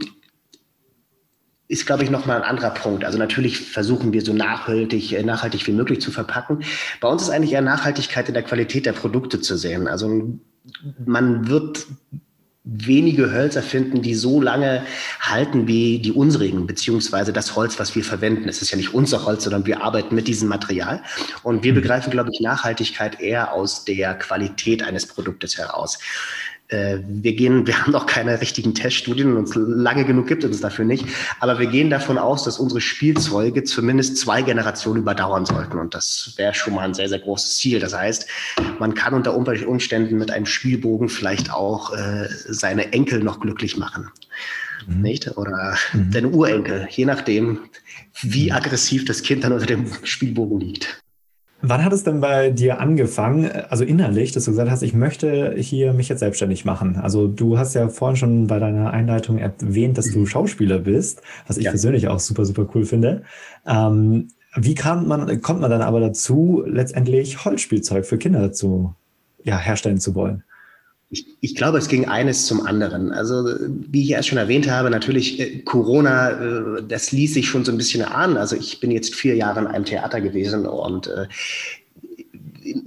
ist, 1.70 1.86
glaube 1.86 2.04
ich, 2.04 2.10
nochmal 2.10 2.38
ein 2.38 2.50
anderer 2.50 2.72
Punkt. 2.72 3.06
Also 3.06 3.20
natürlich 3.20 3.62
versuchen 3.62 4.12
wir 4.12 4.24
so 4.24 4.34
nachhaltig, 4.34 5.14
äh, 5.14 5.24
nachhaltig 5.24 5.66
wie 5.68 5.72
möglich 5.72 6.02
zu 6.02 6.12
verpacken. 6.12 6.64
Bei 7.00 7.08
uns 7.08 7.22
ist 7.22 7.30
eigentlich 7.30 7.54
eher 7.54 7.62
Nachhaltigkeit 7.62 8.28
in 8.28 8.34
der 8.34 8.44
Qualität 8.44 8.88
der 8.88 8.94
Produkte 8.94 9.40
zu 9.40 9.56
sehen. 9.56 9.88
Also 9.88 10.40
man 11.06 11.48
wird 11.48 11.86
wenige 12.64 13.32
Hölzer 13.32 13.62
finden, 13.62 14.02
die 14.02 14.16
so 14.16 14.42
lange 14.42 14.84
halten 15.20 15.68
wie 15.68 16.00
die 16.00 16.12
unsrigen, 16.12 16.68
beziehungsweise 16.68 17.34
das 17.34 17.56
Holz, 17.56 17.80
was 17.80 17.96
wir 17.96 18.04
verwenden. 18.04 18.50
Es 18.50 18.62
ist 18.62 18.72
ja 18.72 18.78
nicht 18.78 18.94
unser 18.94 19.26
Holz, 19.26 19.44
sondern 19.44 19.66
wir 19.66 19.82
arbeiten 19.82 20.14
mit 20.14 20.28
diesem 20.28 20.50
Material. 20.50 21.02
Und 21.44 21.64
wir 21.64 21.72
mhm. 21.72 21.78
begreifen, 21.78 22.12
glaube 22.12 22.32
ich, 22.34 22.42
Nachhaltigkeit 22.42 23.22
eher 23.22 23.54
aus 23.54 23.86
der 23.86 24.16
Qualität 24.16 24.84
eines 24.84 25.06
Produktes 25.06 25.58
heraus. 25.58 26.00
Äh, 26.70 27.00
wir 27.04 27.34
gehen, 27.34 27.66
wir 27.66 27.82
haben 27.82 27.92
noch 27.92 28.06
keine 28.06 28.40
richtigen 28.40 28.76
Teststudien 28.76 29.36
und 29.36 29.54
lange 29.56 30.06
genug 30.06 30.28
gibt 30.28 30.44
es 30.44 30.62
dafür 30.62 30.86
nicht. 30.86 31.06
Aber 31.40 31.60
wir 31.60 31.66
gehen 31.66 31.90
davon 31.90 32.18
aus, 32.18 32.44
dass 32.44 32.60
unsere 32.60 32.80
Spielzeuge 32.80 33.64
zumindest 33.64 34.18
zwei 34.18 34.44
Generationen 34.44 35.02
überdauern 35.02 35.46
sollten. 35.46 35.80
Und 35.80 35.96
das 35.96 36.34
wäre 36.38 36.54
schon 36.54 36.76
mal 36.76 36.86
ein 36.86 36.94
sehr, 36.94 37.10
sehr 37.10 37.20
großes 37.20 37.56
Ziel. 37.56 37.80
Das 37.80 37.96
heißt, 37.96 38.28
man 38.80 38.94
kann 38.94 39.16
unter 39.16 39.36
Umständen 39.36 40.18
mit 40.18 40.30
einem 40.30 40.46
Spielbogen 40.46 41.10
vielleicht 41.10 41.52
auch 41.52 41.92
äh, 41.94 42.28
seine 42.48 42.94
Enkel 42.94 43.24
noch 43.24 43.40
glücklich 43.40 43.78
machen. 43.78 44.10
Mhm. 44.88 45.02
Nicht? 45.02 45.38
Oder 45.38 45.76
mhm. 45.94 46.12
deine 46.12 46.30
Urenkel, 46.30 46.88
je 46.92 47.06
nachdem, 47.06 47.60
wie 48.22 48.52
aggressiv 48.52 49.06
das 49.06 49.24
Kind 49.24 49.44
dann 49.44 49.54
unter 49.54 49.66
dem 49.66 49.88
Spielbogen 50.04 50.60
liegt. 50.60 51.02
Wann 51.62 51.84
hat 51.84 51.92
es 51.92 52.04
denn 52.04 52.22
bei 52.22 52.51
dir 52.51 52.80
angefangen, 52.80 53.51
also 53.70 53.84
innerlich, 53.84 54.32
dass 54.32 54.46
du 54.46 54.51
gesagt 54.51 54.72
hast, 54.72 54.82
ich 54.82 54.94
möchte 54.94 55.56
hier 55.58 55.92
mich 55.92 56.08
jetzt 56.08 56.20
selbstständig 56.20 56.63
machen? 56.63 56.96
Also 56.96 57.28
du 57.28 57.58
hast 57.58 57.74
ja 57.74 57.89
vorhin 57.89 58.16
schon 58.16 58.48
bei 58.48 58.60
deiner 58.60 58.92
Einleitung 58.92 59.38
erwähnt, 59.38 59.98
dass 59.98 60.10
du 60.12 60.20
mhm. 60.20 60.28
Schauspieler 60.28 60.80
bist, 60.80 61.22
was 61.48 61.58
ich 61.58 61.66
ja. 61.66 61.72
persönlich 61.72 62.08
auch 62.08 62.20
super, 62.20 62.46
super 62.46 62.66
cool 62.74 62.86
finde. 62.86 63.24
Ähm, 63.68 64.30
wie 64.56 64.74
kann 64.74 65.06
man, 65.08 65.42
kommt 65.42 65.60
man 65.60 65.70
dann 65.70 65.82
aber 65.82 66.00
dazu, 66.00 66.63
letztendlich 66.66 67.44
Holzspielzeug 67.44 68.06
für 68.06 68.18
Kinder 68.18 68.54
zu, 68.54 68.96
ja, 69.44 69.58
herstellen 69.58 70.00
zu 70.00 70.16
wollen? 70.16 70.44
Ich, 71.12 71.25
ich, 71.42 71.56
glaube, 71.56 71.80
es 71.80 71.88
ging 71.88 72.08
eines 72.08 72.46
zum 72.46 72.66
anderen. 72.66 73.12
Also, 73.12 73.56
wie 73.68 74.04
ich 74.04 74.12
erst 74.12 74.28
schon 74.28 74.38
erwähnt 74.38 74.70
habe, 74.70 74.92
natürlich 74.92 75.39
äh, 75.39 75.60
Corona, 75.60 76.30
äh, 76.78 76.84
das 76.88 77.12
ließ 77.12 77.34
sich 77.34 77.48
schon 77.48 77.66
so 77.66 77.72
ein 77.72 77.78
bisschen 77.78 78.04
ahnen. 78.04 78.38
Also, 78.38 78.56
ich 78.56 78.80
bin 78.80 78.92
jetzt 78.92 79.16
vier 79.16 79.36
Jahre 79.36 79.62
in 79.62 79.68
einem 79.68 79.86
Theater 79.86 80.22
gewesen 80.22 80.68
und 80.68 81.08
äh, 81.08 81.28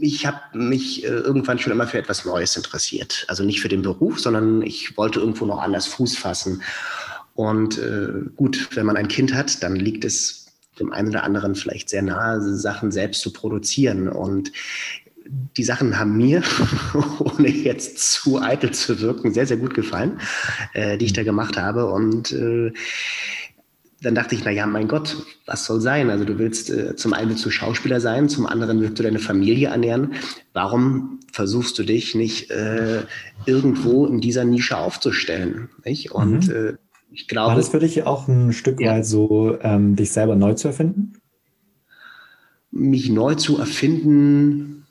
ich 0.00 0.26
habe 0.26 0.41
mich 0.57 1.05
äh, 1.05 1.09
irgendwann 1.09 1.59
schon 1.59 1.73
immer 1.73 1.87
für 1.87 1.99
etwas 1.99 2.25
Neues 2.25 2.57
interessiert. 2.57 3.25
Also 3.29 3.43
nicht 3.43 3.61
für 3.61 3.69
den 3.69 3.83
Beruf, 3.83 4.21
sondern 4.21 4.62
ich 4.62 4.97
wollte 4.97 5.21
irgendwo 5.21 5.47
noch 5.47 5.61
anders 5.61 5.87
Fuß 5.87 6.17
fassen. 6.17 6.62
Und 7.35 7.79
äh, 7.79 8.09
gut, 8.37 8.69
wenn 8.75 8.87
man 8.87 8.97
ein 8.97 9.09
Kind 9.09 9.35
hat, 9.35 9.62
dann 9.62 9.76
liegt 9.76 10.05
es 10.05 10.47
dem 10.79 10.93
einen 10.93 11.09
oder 11.09 11.25
anderen 11.25 11.55
vielleicht 11.55 11.88
sehr 11.88 12.02
nahe, 12.02 12.41
Sachen 12.41 12.93
selbst 12.93 13.21
zu 13.23 13.33
produzieren. 13.33 14.09
Und 14.09 14.52
die 15.29 15.64
Sachen 15.64 15.99
haben 15.99 16.17
mir, 16.17 16.43
ohne 17.19 17.49
jetzt 17.49 17.99
zu 18.12 18.41
eitel 18.41 18.73
zu 18.73 19.00
wirken, 19.00 19.33
sehr, 19.33 19.47
sehr 19.47 19.57
gut 19.57 19.75
gefallen, 19.75 20.19
äh, 20.75 20.99
die 20.99 21.07
ich 21.07 21.12
da 21.12 21.23
gemacht 21.23 21.57
habe. 21.57 21.87
Und 21.87 22.33
äh, 22.33 22.73
dann 24.02 24.14
dachte 24.14 24.35
ich, 24.35 24.45
na 24.45 24.50
ja, 24.50 24.67
mein 24.67 24.88
Gott, 24.88 25.17
was 25.47 25.64
soll 25.64 25.81
sein? 25.81 26.11
Also 26.11 26.25
du 26.25 26.38
willst 26.38 26.71
äh, 26.71 26.97
zum 26.97 27.12
einen 27.12 27.31
willst 27.31 27.45
du 27.45 27.50
Schauspieler 27.50 28.00
sein, 28.00 28.29
zum 28.29 28.47
anderen 28.47 28.81
willst 28.81 28.99
du 28.99 29.02
deine 29.02 29.21
Familie 29.21 29.69
ernähren. 29.69 30.14
Warum 30.52 31.21
versuchst 31.33 31.79
du 31.79 31.85
dich 31.85 32.14
nicht 32.14 32.50
äh, 32.50 33.02
irgendwo 33.47 34.07
in 34.07 34.21
dieser 34.21 34.45
Nische 34.45 34.76
aufzustellen? 34.76 35.69
Nicht? 35.85 36.12
Und 36.12 36.49
mhm. 36.49 36.55
äh, 36.55 36.73
ich 37.12 37.29
glaube. 37.29 37.50
War 37.50 37.57
das 37.57 37.69
für 37.69 37.79
dich 37.79 38.05
auch 38.05 38.26
ein 38.26 38.52
Stück 38.52 38.81
ja. 38.81 38.93
weit 38.93 39.07
so, 39.07 39.57
ähm, 39.61 39.97
dich 39.97 40.11
selber 40.11 40.35
neu 40.35 40.55
zu 40.55 40.69
erfinden? 40.69 41.14
Mich 42.71 43.11
neu 43.11 43.35
zu 43.35 43.59
erfinden, 43.59 44.82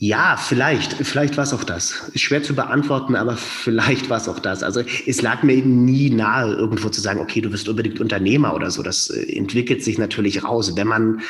ja, 0.00 0.36
vielleicht. 0.36 0.92
Vielleicht 0.92 1.36
war 1.36 1.42
es 1.42 1.52
auch 1.52 1.64
das. 1.64 2.08
Ist 2.12 2.20
schwer 2.20 2.40
zu 2.40 2.54
beantworten, 2.54 3.16
aber 3.16 3.36
vielleicht 3.36 4.08
war 4.08 4.18
es 4.18 4.28
auch 4.28 4.38
das. 4.38 4.62
Also 4.62 4.82
es 5.06 5.22
lag 5.22 5.42
mir 5.42 5.54
eben 5.54 5.84
nie 5.84 6.08
nahe, 6.10 6.54
irgendwo 6.54 6.88
zu 6.88 7.00
sagen, 7.00 7.18
okay, 7.18 7.40
du 7.40 7.52
wirst 7.52 7.68
unbedingt 7.68 8.00
Unternehmer 8.00 8.54
oder 8.54 8.70
so. 8.70 8.84
Das 8.84 9.10
äh, 9.10 9.36
entwickelt 9.36 9.82
sich 9.82 9.98
natürlich 9.98 10.44
raus. 10.44 10.76
Wenn 10.76 10.86
man 10.86 11.20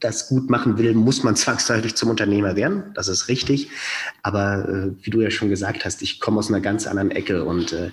das 0.00 0.28
gut 0.28 0.50
machen 0.50 0.76
will, 0.76 0.92
muss 0.92 1.22
man 1.22 1.36
zwangsläufig 1.36 1.94
zum 1.94 2.10
Unternehmer 2.10 2.54
werden. 2.54 2.84
Das 2.92 3.08
ist 3.08 3.28
richtig. 3.28 3.70
Aber 4.22 4.68
äh, 4.68 4.90
wie 5.02 5.10
du 5.10 5.22
ja 5.22 5.30
schon 5.30 5.48
gesagt 5.48 5.86
hast, 5.86 6.02
ich 6.02 6.20
komme 6.20 6.38
aus 6.38 6.50
einer 6.50 6.60
ganz 6.60 6.86
anderen 6.86 7.10
Ecke 7.10 7.44
und 7.44 7.72
äh, 7.72 7.92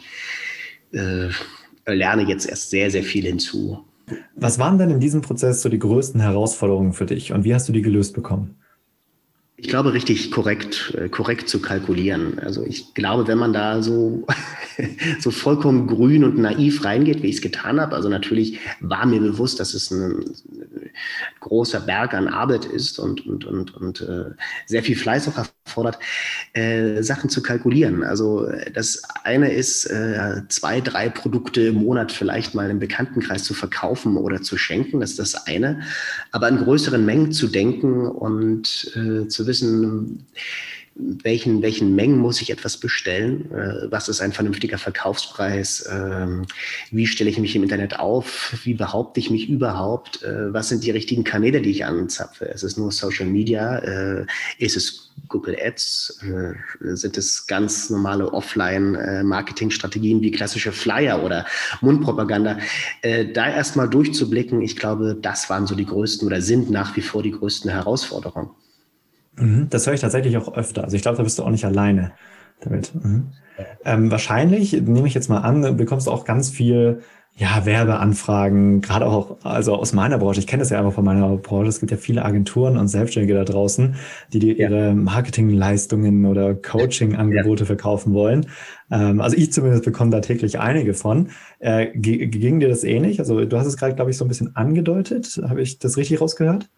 äh, 0.91 1.29
lerne 1.85 2.23
jetzt 2.23 2.45
erst 2.45 2.71
sehr, 2.71 2.91
sehr 2.91 3.03
viel 3.03 3.23
hinzu. 3.23 3.85
Was 4.35 4.59
waren 4.59 4.77
denn 4.77 4.89
in 4.89 4.99
diesem 4.99 5.21
Prozess 5.21 5.61
so 5.61 5.69
die 5.69 5.79
größten 5.79 6.19
Herausforderungen 6.19 6.91
für 6.91 7.05
dich 7.05 7.31
und 7.31 7.45
wie 7.45 7.55
hast 7.55 7.69
du 7.69 7.71
die 7.71 7.81
gelöst 7.81 8.13
bekommen? 8.13 8.57
Ich 9.63 9.69
glaube, 9.69 9.93
richtig 9.93 10.29
korrekt, 10.29 10.93
äh, 10.97 11.07
korrekt 11.07 11.47
zu 11.47 11.61
kalkulieren. 11.61 12.37
Also 12.37 12.65
ich 12.65 12.93
glaube, 12.93 13.29
wenn 13.29 13.37
man 13.37 13.53
da 13.53 13.81
so, 13.81 14.27
so 15.21 15.31
vollkommen 15.31 15.87
grün 15.87 16.25
und 16.25 16.37
naiv 16.37 16.83
reingeht, 16.83 17.23
wie 17.23 17.29
ich 17.29 17.37
es 17.37 17.41
getan 17.41 17.79
habe, 17.79 17.95
also 17.95 18.09
natürlich 18.09 18.59
war 18.81 19.05
mir 19.05 19.21
bewusst, 19.21 19.61
dass 19.61 19.73
es 19.73 19.89
ein, 19.89 20.25
großer 21.39 21.79
Berg 21.79 22.13
an 22.13 22.27
Arbeit 22.27 22.65
ist 22.65 22.99
und, 22.99 23.25
und, 23.25 23.45
und, 23.45 23.73
und 23.75 24.01
äh, 24.01 24.31
sehr 24.65 24.83
viel 24.83 24.97
Fleiß 24.97 25.29
auch 25.29 25.45
erfordert, 25.73 25.99
äh, 26.53 27.01
Sachen 27.01 27.29
zu 27.29 27.41
kalkulieren. 27.41 28.03
Also 28.03 28.47
das 28.73 29.01
eine 29.23 29.51
ist, 29.51 29.85
äh, 29.85 30.41
zwei, 30.49 30.81
drei 30.81 31.09
Produkte 31.09 31.61
im 31.61 31.75
Monat 31.75 32.11
vielleicht 32.11 32.53
mal 32.53 32.69
im 32.69 32.79
Bekanntenkreis 32.79 33.43
zu 33.43 33.53
verkaufen 33.53 34.17
oder 34.17 34.41
zu 34.41 34.57
schenken, 34.57 34.99
das 34.99 35.11
ist 35.11 35.19
das 35.19 35.47
eine. 35.47 35.81
Aber 36.31 36.47
in 36.47 36.57
größeren 36.57 37.03
Mengen 37.03 37.31
zu 37.31 37.47
denken 37.47 38.07
und 38.07 38.91
äh, 38.95 39.27
zu 39.27 39.47
wissen, 39.47 40.25
welchen, 40.95 41.61
welchen 41.61 41.95
Mengen 41.95 42.17
muss 42.17 42.41
ich 42.41 42.51
etwas 42.51 42.77
bestellen, 42.77 43.51
äh, 43.51 43.91
was 43.91 44.09
ist 44.09 44.21
ein 44.21 44.31
vernünftiger 44.31 44.77
Verkaufspreis, 44.77 45.89
ähm, 45.91 46.45
wie 46.91 47.07
stelle 47.07 47.29
ich 47.29 47.39
mich 47.39 47.55
im 47.55 47.63
Internet 47.63 47.99
auf, 47.99 48.59
wie 48.63 48.75
behaupte 48.75 49.19
ich 49.19 49.31
mich 49.31 49.49
überhaupt, 49.49 50.21
äh, 50.23 50.53
was 50.53 50.69
sind 50.69 50.83
die 50.83 50.91
richtigen 50.91 51.23
Kanäle, 51.23 51.61
die 51.61 51.71
ich 51.71 51.85
anzapfe. 51.85 52.45
Ist 52.45 52.63
es 52.63 52.77
nur 52.77 52.91
Social 52.91 53.25
Media, 53.25 53.79
äh, 53.79 54.25
ist 54.59 54.77
es 54.77 55.02
Google 55.27 55.57
Ads, 55.59 56.21
äh, 56.23 56.53
sind 56.95 57.17
es 57.17 57.47
ganz 57.47 57.89
normale 57.89 58.31
Offline-Marketing-Strategien 58.31 60.21
wie 60.21 60.31
klassische 60.31 60.71
Flyer 60.71 61.23
oder 61.23 61.45
Mundpropaganda. 61.81 62.57
Äh, 63.01 63.31
da 63.31 63.47
erstmal 63.47 63.89
durchzublicken, 63.89 64.61
ich 64.61 64.75
glaube, 64.75 65.17
das 65.19 65.49
waren 65.49 65.65
so 65.67 65.75
die 65.75 65.85
größten 65.85 66.27
oder 66.27 66.41
sind 66.41 66.69
nach 66.69 66.95
wie 66.95 67.01
vor 67.01 67.23
die 67.23 67.31
größten 67.31 67.71
Herausforderungen. 67.71 68.49
Mhm, 69.37 69.67
das 69.69 69.87
höre 69.87 69.93
ich 69.93 70.01
tatsächlich 70.01 70.37
auch 70.37 70.53
öfter. 70.55 70.83
Also 70.83 70.95
ich 70.95 71.01
glaube, 71.01 71.17
da 71.17 71.23
bist 71.23 71.39
du 71.39 71.43
auch 71.43 71.49
nicht 71.49 71.65
alleine 71.65 72.11
damit. 72.61 72.93
Mhm. 72.93 73.31
Ähm, 73.85 74.11
wahrscheinlich, 74.11 74.73
nehme 74.73 75.07
ich 75.07 75.13
jetzt 75.13 75.29
mal 75.29 75.39
an, 75.39 75.77
bekommst 75.77 76.07
du 76.07 76.11
auch 76.11 76.25
ganz 76.25 76.49
viel 76.49 77.01
ja, 77.35 77.65
Werbeanfragen, 77.65 78.81
gerade 78.81 79.07
auch 79.07 79.37
also 79.43 79.73
aus 79.75 79.91
meiner 79.91 80.19
Branche. 80.19 80.39
Ich 80.39 80.45
kenne 80.45 80.61
das 80.61 80.69
ja 80.69 80.77
einfach 80.77 80.93
von 80.93 81.03
meiner 81.03 81.35
Branche. 81.37 81.69
Es 81.69 81.79
gibt 81.79 81.91
ja 81.91 81.97
viele 81.97 82.23
Agenturen 82.25 82.77
und 82.77 82.89
Selbstständige 82.89 83.33
da 83.33 83.43
draußen, 83.43 83.95
die 84.31 84.39
dir 84.39 84.55
ihre 84.55 84.93
Marketingleistungen 84.93 86.27
oder 86.27 86.53
Coaching-Angebote 86.53 87.63
ja. 87.63 87.65
verkaufen 87.65 88.13
wollen. 88.13 88.45
Ähm, 88.91 89.19
also 89.19 89.35
ich 89.35 89.51
zumindest 89.51 89.83
bekomme 89.83 90.11
da 90.11 90.19
täglich 90.19 90.59
einige 90.59 90.93
von. 90.93 91.29
Äh, 91.57 91.87
ging 91.95 92.59
dir 92.59 92.69
das 92.69 92.83
ähnlich? 92.83 93.19
Also 93.19 93.43
du 93.45 93.57
hast 93.57 93.65
es 93.65 93.77
gerade, 93.77 93.95
glaube 93.95 94.11
ich, 94.11 94.17
so 94.17 94.25
ein 94.25 94.27
bisschen 94.27 94.55
angedeutet. 94.55 95.41
Habe 95.43 95.63
ich 95.63 95.79
das 95.79 95.97
richtig 95.97 96.21
rausgehört? 96.21 96.69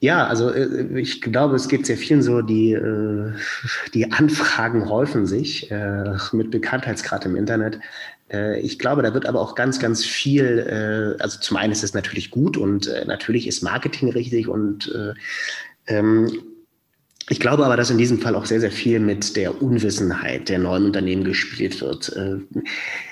Ja, 0.00 0.26
also 0.26 0.50
äh, 0.50 1.00
ich 1.00 1.22
glaube, 1.22 1.56
es 1.56 1.68
geht 1.68 1.86
sehr 1.86 1.96
vielen 1.96 2.22
so, 2.22 2.42
die, 2.42 2.72
äh, 2.72 3.32
die 3.94 4.12
Anfragen 4.12 4.88
häufen 4.88 5.26
sich 5.26 5.70
äh, 5.70 6.16
mit 6.32 6.50
Bekanntheitsgrad 6.50 7.24
im 7.26 7.36
Internet. 7.36 7.78
Ich 8.60 8.80
glaube, 8.80 9.02
da 9.02 9.14
wird 9.14 9.24
aber 9.24 9.40
auch 9.40 9.54
ganz, 9.54 9.78
ganz 9.78 10.04
viel, 10.04 11.16
also 11.20 11.38
zum 11.38 11.56
einen 11.56 11.70
ist 11.70 11.84
es 11.84 11.94
natürlich 11.94 12.32
gut 12.32 12.56
und 12.56 12.90
natürlich 13.06 13.46
ist 13.46 13.62
Marketing 13.62 14.10
richtig 14.10 14.48
und 14.48 14.92
ähm, 15.86 16.42
ich 17.28 17.40
glaube 17.40 17.66
aber, 17.66 17.76
dass 17.76 17.90
in 17.90 17.98
diesem 17.98 18.20
Fall 18.20 18.36
auch 18.36 18.46
sehr, 18.46 18.60
sehr 18.60 18.70
viel 18.70 19.00
mit 19.00 19.34
der 19.34 19.60
Unwissenheit 19.60 20.48
der 20.48 20.60
neuen 20.60 20.84
Unternehmen 20.84 21.24
gespielt 21.24 21.80
wird. 21.80 22.14
Äh, 22.14 22.36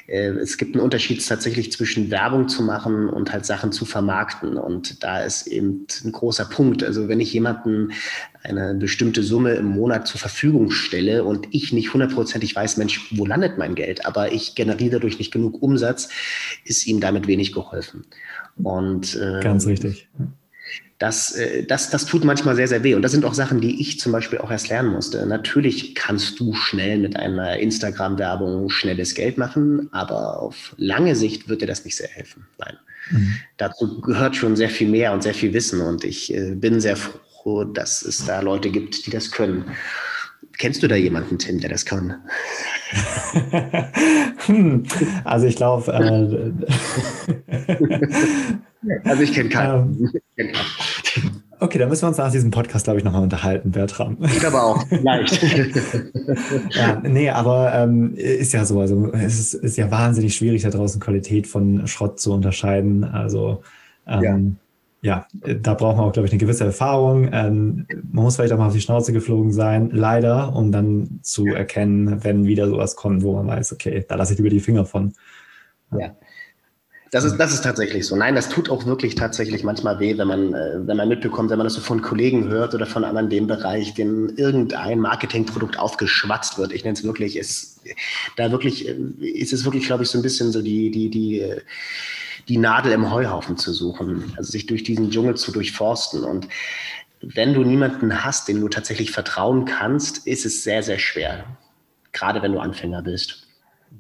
äh, 0.07 0.29
es 0.39 0.57
gibt 0.57 0.77
einen 0.77 0.85
Unterschied 0.85 1.27
tatsächlich 1.27 1.73
zwischen 1.73 2.13
Werbung 2.13 2.49
zu 2.49 2.63
machen 2.63 3.09
und 3.09 3.33
halt 3.33 3.45
Sachen 3.45 3.73
zu 3.73 3.85
vermarkten. 3.85 4.57
Und 4.57 5.03
da 5.03 5.25
ist 5.25 5.49
eben 5.49 5.87
ein 6.05 6.13
großer 6.13 6.45
Punkt. 6.45 6.85
Also 6.85 7.09
wenn 7.09 7.19
ich 7.19 7.33
jemanden 7.33 7.91
eine 8.45 8.75
bestimmte 8.75 9.25
Summe 9.25 9.55
im 9.55 9.67
Monat 9.67 10.07
zur 10.07 10.21
Verfügung 10.21 10.71
stelle 10.71 11.25
und 11.25 11.49
ich 11.51 11.73
nicht 11.73 11.93
hundertprozentig 11.93 12.55
weiß, 12.55 12.77
Mensch, 12.77 13.13
wo 13.17 13.27
landet 13.27 13.59
mein 13.59 13.75
Geld, 13.75 14.07
aber 14.07 14.31
ich 14.31 14.55
generiere 14.55 14.93
dadurch 14.93 15.19
nicht 15.19 15.33
genug 15.33 15.61
Umsatz, 15.61 16.09
ist 16.65 16.87
ihm 16.87 17.01
damit 17.01 17.27
wenig 17.27 17.53
geholfen. 17.53 18.05
Und 18.63 19.17
äh, 19.17 19.41
ganz 19.41 19.67
richtig 19.67 20.09
das, 20.99 21.33
äh, 21.33 21.65
das, 21.65 21.91
das 21.91 22.07
tut 22.07 22.25
manchmal 22.25 22.57
sehr, 22.57 22.69
sehr 22.69 22.83
weh. 22.85 22.95
Und 22.95 23.03
das 23.03 23.13
sind 23.13 23.25
auch 23.25 23.35
Sachen, 23.35 23.61
die 23.61 23.81
ich 23.81 23.99
zum 23.99 24.13
Beispiel 24.13 24.39
auch 24.39 24.51
erst 24.51 24.69
lernen 24.69 24.93
musste. 24.93 25.27
Natürlich 25.27 25.95
kannst 25.95 26.39
du 26.39 26.55
schnell 26.55 26.99
mit 26.99 27.17
einer 27.17 27.59
Instagram-Werbung 27.59 28.71
schnelles 28.71 29.15
Geld 29.15 29.39
machen, 29.39 29.89
aber 29.93 30.41
auf 30.41 30.75
lange 30.77 31.17
Sicht 31.17 31.49
wird 31.49 31.63
dir 31.63 31.67
das 31.67 31.85
nicht 31.85 31.97
sehr 31.97 32.09
helfen. 32.09 32.47
Nein. 32.59 32.77
Mhm. 33.11 33.35
Dazu 33.57 34.01
gehört 34.01 34.37
schon 34.37 34.57
sehr 34.57 34.71
viel 34.71 34.89
mehr 34.89 35.13
und 35.13 35.23
sehr 35.23 35.35
viel 35.35 35.53
Wissen. 35.53 35.81
Und 35.81 36.05
ich 36.05 36.33
äh, 36.33 36.55
bin 36.55 36.81
sehr 36.81 36.97
froh, 36.97 37.65
dass 37.65 38.03
es 38.03 38.25
da 38.25 38.41
Leute 38.41 38.71
gibt, 38.71 39.07
die 39.07 39.11
das 39.11 39.31
können. 39.31 39.65
Kennst 40.59 40.83
du 40.83 40.89
da 40.89 40.97
jemanden, 40.97 41.39
Tim, 41.39 41.61
der 41.61 41.71
das 41.71 41.85
kann? 41.85 42.15
hm, 44.47 44.85
also 45.25 45.47
ich 45.47 45.57
glaube, 45.57 45.93
äh, 45.93 46.53
Also 49.05 49.23
ich 49.23 49.33
kenne 49.33 49.49
keinen. 49.49 50.11
Ähm, 50.37 50.49
okay, 51.61 51.79
dann 51.79 51.89
müssen 51.89 52.03
wir 52.03 52.09
uns 52.09 52.19
nach 52.19 52.31
diesem 52.31 52.51
Podcast, 52.51 52.85
glaube 52.85 52.99
ich, 52.99 53.05
nochmal 53.05 53.23
unterhalten, 53.23 53.71
Bertram. 53.71 54.17
Ich 54.23 54.41
glaube 54.41 54.63
auch, 54.63 54.85
leicht. 54.91 55.43
ja, 56.71 57.01
nee, 57.03 57.31
aber 57.31 57.75
ähm, 57.75 58.15
ist 58.15 58.53
ja 58.53 58.65
so. 58.65 58.81
Also 58.81 59.11
es 59.13 59.39
ist, 59.39 59.55
ist, 59.55 59.77
ja 59.77 59.91
wahnsinnig 59.91 60.35
schwierig, 60.35 60.63
da 60.63 60.71
draußen 60.71 61.01
Qualität 61.01 61.47
von 61.47 61.87
Schrott 61.87 62.21
zu 62.21 62.33
unterscheiden. 62.33 63.05
Also 63.05 63.63
ähm, 64.07 64.23
ja. 64.23 64.39
Ja. 65.05 65.27
da 65.33 65.75
braucht 65.75 65.99
man 65.99 66.07
auch, 66.07 66.13
glaube 66.13 66.27
ich, 66.27 66.33
eine 66.33 66.41
gewisse 66.41 66.65
Erfahrung. 66.65 67.29
Ähm, 67.31 67.87
man 68.11 68.25
muss 68.25 68.37
vielleicht 68.37 68.55
auch 68.55 68.59
mal 68.59 68.69
auf 68.69 68.73
die 68.73 68.81
Schnauze 68.81 69.13
geflogen 69.13 69.53
sein, 69.53 69.91
leider, 69.93 70.57
um 70.57 70.73
dann 70.73 71.21
zu 71.23 71.45
erkennen, 71.47 72.25
wenn 72.25 72.47
wieder 72.47 72.67
sowas 72.69 72.97
kommt, 72.97 73.23
wo 73.23 73.35
man 73.35 73.47
weiß, 73.47 73.75
okay, 73.75 74.03
da 74.09 74.15
lasse 74.15 74.33
ich 74.33 74.39
lieber 74.39 74.49
die 74.49 74.61
Finger 74.61 74.87
von. 74.87 75.13
Ja. 75.93 76.17
Das 77.11 77.23
ist, 77.23 77.37
das 77.37 77.53
ist 77.53 77.63
tatsächlich 77.63 78.07
so. 78.07 78.17
Nein, 78.17 78.35
das 78.35 78.49
tut 78.49 78.71
auch 78.71 78.87
wirklich 78.87 79.15
tatsächlich 79.15 79.63
manchmal 79.63 80.01
weh, 80.01 80.17
wenn 80.17 80.27
man, 80.27 80.55
äh, 80.55 80.79
wenn 80.87 80.97
man 80.97 81.09
mitbekommt, 81.09 81.51
wenn 81.51 81.59
man 81.59 81.67
das 81.67 81.75
so 81.75 81.83
von 81.83 82.01
Kollegen 82.01 82.49
hört 82.49 82.75
oder 82.75 82.87
von 82.87 83.05
anderen 83.05 83.27
in 83.27 83.31
dem 83.31 83.47
Bereich, 83.47 83.93
denen 83.93 84.31
irgendein 84.39 85.01
Marketingprodukt 85.01 85.79
aufgeschwatzt 85.79 86.57
wird. 86.57 86.73
Ich 86.73 86.83
nenne 86.83 86.95
es 86.95 87.05
wirklich, 87.05 87.37
ist 87.37 87.83
da 88.37 88.51
wirklich, 88.51 88.89
äh, 88.89 88.97
ist 89.21 89.53
es 89.53 89.67
wirklich, 89.67 89.85
glaube 89.85 90.03
ich, 90.03 90.09
so 90.09 90.19
ein 90.19 90.23
bisschen 90.23 90.51
so 90.51 90.63
die, 90.63 90.91
die, 90.91 91.11
die, 91.11 91.41
äh, 91.41 91.61
die 92.49 92.59
Nadel 92.59 92.93
im 92.93 93.11
Heuhaufen 93.11 93.57
zu 93.57 93.73
suchen, 93.73 94.33
also 94.37 94.51
sich 94.51 94.67
durch 94.67 94.83
diesen 94.83 95.11
Dschungel 95.11 95.37
zu 95.37 95.53
durchforsten. 95.53 96.25
Und 96.25 96.49
wenn 97.21 97.55
du 97.55 97.63
niemanden 97.63 98.25
hast, 98.25 98.49
dem 98.49 98.61
du 98.61 98.69
tatsächlich 98.69 99.11
vertrauen 99.11 99.65
kannst, 99.65 100.27
ist 100.27 100.45
es 100.45 100.63
sehr, 100.63 100.83
sehr 100.83 100.99
schwer. 100.99 101.45
Gerade 102.13 102.43
wenn 102.43 102.53
du 102.53 102.59
Anfänger 102.59 103.03
bist. 103.03 103.45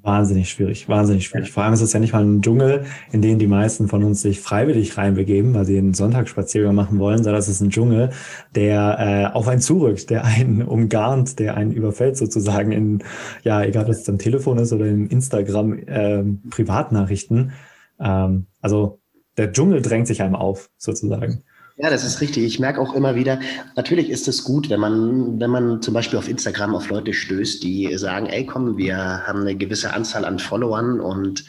Wahnsinnig 0.03 0.51
schwierig, 0.51 0.89
wahnsinnig 0.89 1.27
schwierig. 1.27 1.51
Vor 1.51 1.63
allem 1.63 1.73
ist 1.73 1.81
es 1.81 1.93
ja 1.93 2.01
nicht 2.01 2.13
mal 2.13 2.25
ein 2.25 2.43
Dschungel, 2.43 2.85
in 3.13 3.23
den 3.23 3.39
die 3.39 3.47
meisten 3.47 3.89
von 3.89 4.03
uns 4.05 4.21
sich 4.23 4.41
freiwillig 4.41 4.99
reinbegeben, 4.99 5.55
weil 5.55 5.65
sie 5.65 5.79
einen 5.79 5.95
Sonntagsspaziergang 5.95 6.75
machen 6.75 6.99
wollen, 6.99 7.23
sondern 7.23 7.41
es 7.41 7.49
ist 7.49 7.61
ein 7.61 7.71
Dschungel, 7.71 8.11
der 8.55 9.31
äh, 9.33 9.35
auf 9.35 9.49
einen 9.49 9.61
zurückt, 9.61 10.11
der 10.11 10.25
einen 10.25 10.63
umgarnt, 10.67 11.39
der 11.39 11.57
einen 11.57 11.73
überfällt 11.73 12.17
sozusagen 12.17 12.73
in, 12.73 13.03
ja, 13.45 13.63
egal 13.63 13.85
ob 13.85 13.91
es 13.91 14.09
am 14.09 14.19
Telefon 14.19 14.59
ist 14.59 14.73
oder 14.73 14.87
in 14.87 15.07
Instagram 15.07 15.79
äh, 15.79 16.25
Privatnachrichten. 16.51 17.53
Ähm, 18.01 18.47
also 18.61 19.01
der 19.37 19.53
Dschungel 19.53 19.83
drängt 19.83 20.07
sich 20.07 20.23
einem 20.23 20.35
auf, 20.35 20.71
sozusagen. 20.77 21.43
Ja, 21.77 21.91
das 21.91 22.05
ist 22.05 22.21
richtig. 22.21 22.45
Ich 22.45 22.61
merke 22.61 22.81
auch 22.81 22.95
immer 22.95 23.17
wieder, 23.17 23.41
natürlich 23.75 24.09
ist 24.09 24.29
es 24.29 24.45
gut, 24.45 24.71
wenn 24.71 24.79
man, 24.79 25.41
wenn 25.41 25.51
man 25.51 25.83
zum 25.83 25.93
Beispiel 25.93 26.19
auf 26.19 26.29
Instagram 26.29 26.75
auf 26.75 26.89
Leute 26.89 27.13
stößt, 27.13 27.65
die 27.65 27.97
sagen, 27.99 28.27
ey 28.27 28.47
komm, 28.47 28.77
wir 28.77 28.97
haben 28.97 29.41
eine 29.41 29.57
gewisse 29.57 29.93
Anzahl 29.93 30.25
an 30.25 30.39
Followern 30.39 31.01
und 31.01 31.45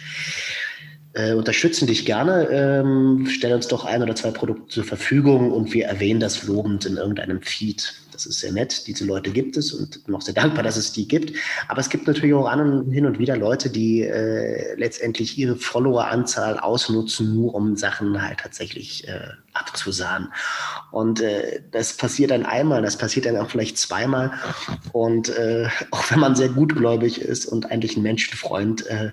äh, 1.14 1.34
unterstützen 1.34 1.86
dich 1.86 2.08
gerne, 2.08 2.48
ähm, 2.50 3.28
stell 3.30 3.54
uns 3.54 3.68
doch 3.68 3.86
ein 3.86 4.02
oder 4.02 4.16
zwei 4.16 4.32
Produkte 4.32 4.68
zur 4.68 4.84
Verfügung 4.84 5.52
und 5.52 5.74
wir 5.74 5.86
erwähnen 5.86 6.20
das 6.20 6.44
lobend 6.48 6.88
in 6.88 6.98
irgendeinem 6.98 7.42
Feed. 7.44 7.94
Das 8.16 8.26
ist 8.26 8.40
sehr 8.40 8.54
nett. 8.54 8.88
Diese 8.88 9.04
Leute 9.04 9.30
gibt 9.30 9.58
es 9.58 9.74
und 9.74 10.06
bin 10.06 10.16
auch 10.16 10.22
sehr 10.22 10.34
dankbar, 10.34 10.64
dass 10.64 10.78
es 10.78 10.94
die 10.94 11.06
gibt. 11.06 11.38
Aber 11.68 11.82
es 11.82 11.90
gibt 11.90 12.08
natürlich 12.08 12.34
auch 12.34 12.48
an 12.48 12.62
und 12.62 12.92
hin 12.92 13.06
und 13.06 13.20
wieder 13.20 13.36
Leute, 13.36 13.70
die 13.70 14.04
äh, 14.04 14.74
letztendlich 14.78 15.38
ihre 15.38 15.58
Followeranzahl 15.58 16.58
ausnutzen, 16.58 17.36
nur 17.36 17.54
um 17.54 17.76
Sachen 17.76 18.22
halt 18.22 18.40
tatsächlich 18.40 19.06
äh, 19.10 19.28
abzusahen. 19.52 20.30
Und 20.92 21.20
äh, 21.20 21.62
das 21.72 21.98
passiert 21.98 22.32
dann 22.32 22.46
einmal, 22.46 22.82
das 22.82 22.98
passiert 22.98 23.26
dann 23.26 23.36
auch 23.36 23.50
vielleicht 23.50 23.78
zweimal. 23.78 24.32
Und 24.94 25.28
äh, 25.30 25.68
auch 25.92 26.10
wenn 26.10 26.20
man 26.20 26.36
sehr 26.36 26.50
gutgläubig 26.50 27.20
ist 27.20 27.46
und 27.46 27.70
eigentlich 27.70 27.98
ein 27.98 28.04
Menschenfreund, 28.04 28.86
äh, 28.88 29.12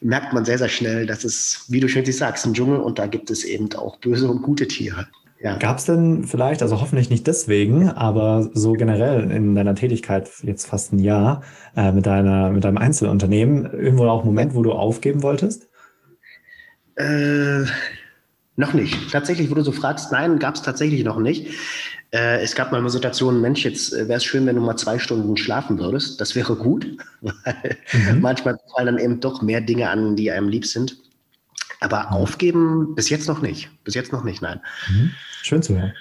merkt 0.00 0.32
man 0.32 0.44
sehr, 0.44 0.58
sehr 0.58 0.68
schnell, 0.68 1.06
dass 1.06 1.22
es, 1.22 1.66
wie 1.68 1.78
du 1.78 1.88
schon 1.88 2.04
sagst, 2.04 2.46
ein 2.46 2.54
Dschungel 2.54 2.80
und 2.80 2.98
da 2.98 3.06
gibt 3.06 3.30
es 3.30 3.44
eben 3.44 3.72
auch 3.74 3.98
böse 3.98 4.28
und 4.28 4.42
gute 4.42 4.66
Tiere. 4.66 5.06
Ja. 5.42 5.56
Gab 5.56 5.78
es 5.78 5.86
denn 5.86 6.24
vielleicht, 6.24 6.60
also 6.60 6.82
hoffentlich 6.82 7.08
nicht 7.08 7.26
deswegen, 7.26 7.88
aber 7.88 8.50
so 8.52 8.74
generell 8.74 9.30
in 9.30 9.54
deiner 9.54 9.74
Tätigkeit 9.74 10.28
jetzt 10.42 10.66
fast 10.66 10.92
ein 10.92 10.98
Jahr 10.98 11.42
äh, 11.74 11.92
mit 11.92 12.04
deiner 12.04 12.50
mit 12.50 12.62
deinem 12.62 12.76
Einzelunternehmen 12.76 13.64
irgendwo 13.72 14.06
auch 14.06 14.20
einen 14.20 14.28
Moment, 14.28 14.54
wo 14.54 14.62
du 14.62 14.72
aufgeben 14.72 15.22
wolltest? 15.22 15.68
Äh, 16.96 17.64
noch 18.56 18.74
nicht. 18.74 19.10
Tatsächlich, 19.10 19.50
wo 19.50 19.54
du 19.54 19.62
so 19.62 19.72
fragst, 19.72 20.12
nein, 20.12 20.38
gab 20.38 20.56
es 20.56 20.62
tatsächlich 20.62 21.04
noch 21.04 21.18
nicht. 21.18 21.46
Äh, 22.10 22.42
es 22.42 22.54
gab 22.54 22.70
mal 22.70 22.78
eine 22.78 22.90
Situation, 22.90 23.40
Mensch, 23.40 23.64
jetzt 23.64 23.94
äh, 23.94 24.08
wäre 24.08 24.18
es 24.18 24.24
schön, 24.24 24.44
wenn 24.44 24.56
du 24.56 24.62
mal 24.62 24.76
zwei 24.76 24.98
Stunden 24.98 25.38
schlafen 25.38 25.78
würdest. 25.78 26.20
Das 26.20 26.34
wäre 26.34 26.54
gut, 26.54 26.86
weil 27.22 27.78
mhm. 27.92 28.20
manchmal 28.20 28.58
fallen 28.74 28.86
dann 28.86 28.98
eben 28.98 29.20
doch 29.20 29.40
mehr 29.40 29.62
Dinge 29.62 29.88
an, 29.88 30.16
die 30.16 30.30
einem 30.30 30.48
lieb 30.48 30.66
sind. 30.66 30.98
Aber 31.80 32.12
aufgeben 32.12 32.94
bis 32.94 33.08
jetzt 33.08 33.26
noch 33.26 33.40
nicht. 33.40 33.70
Bis 33.84 33.94
jetzt 33.94 34.12
noch 34.12 34.22
nicht, 34.22 34.42
nein. 34.42 34.60
Mhm. 34.90 35.12
Schön 35.42 35.62
zu 35.62 35.76
hören. 35.76 35.92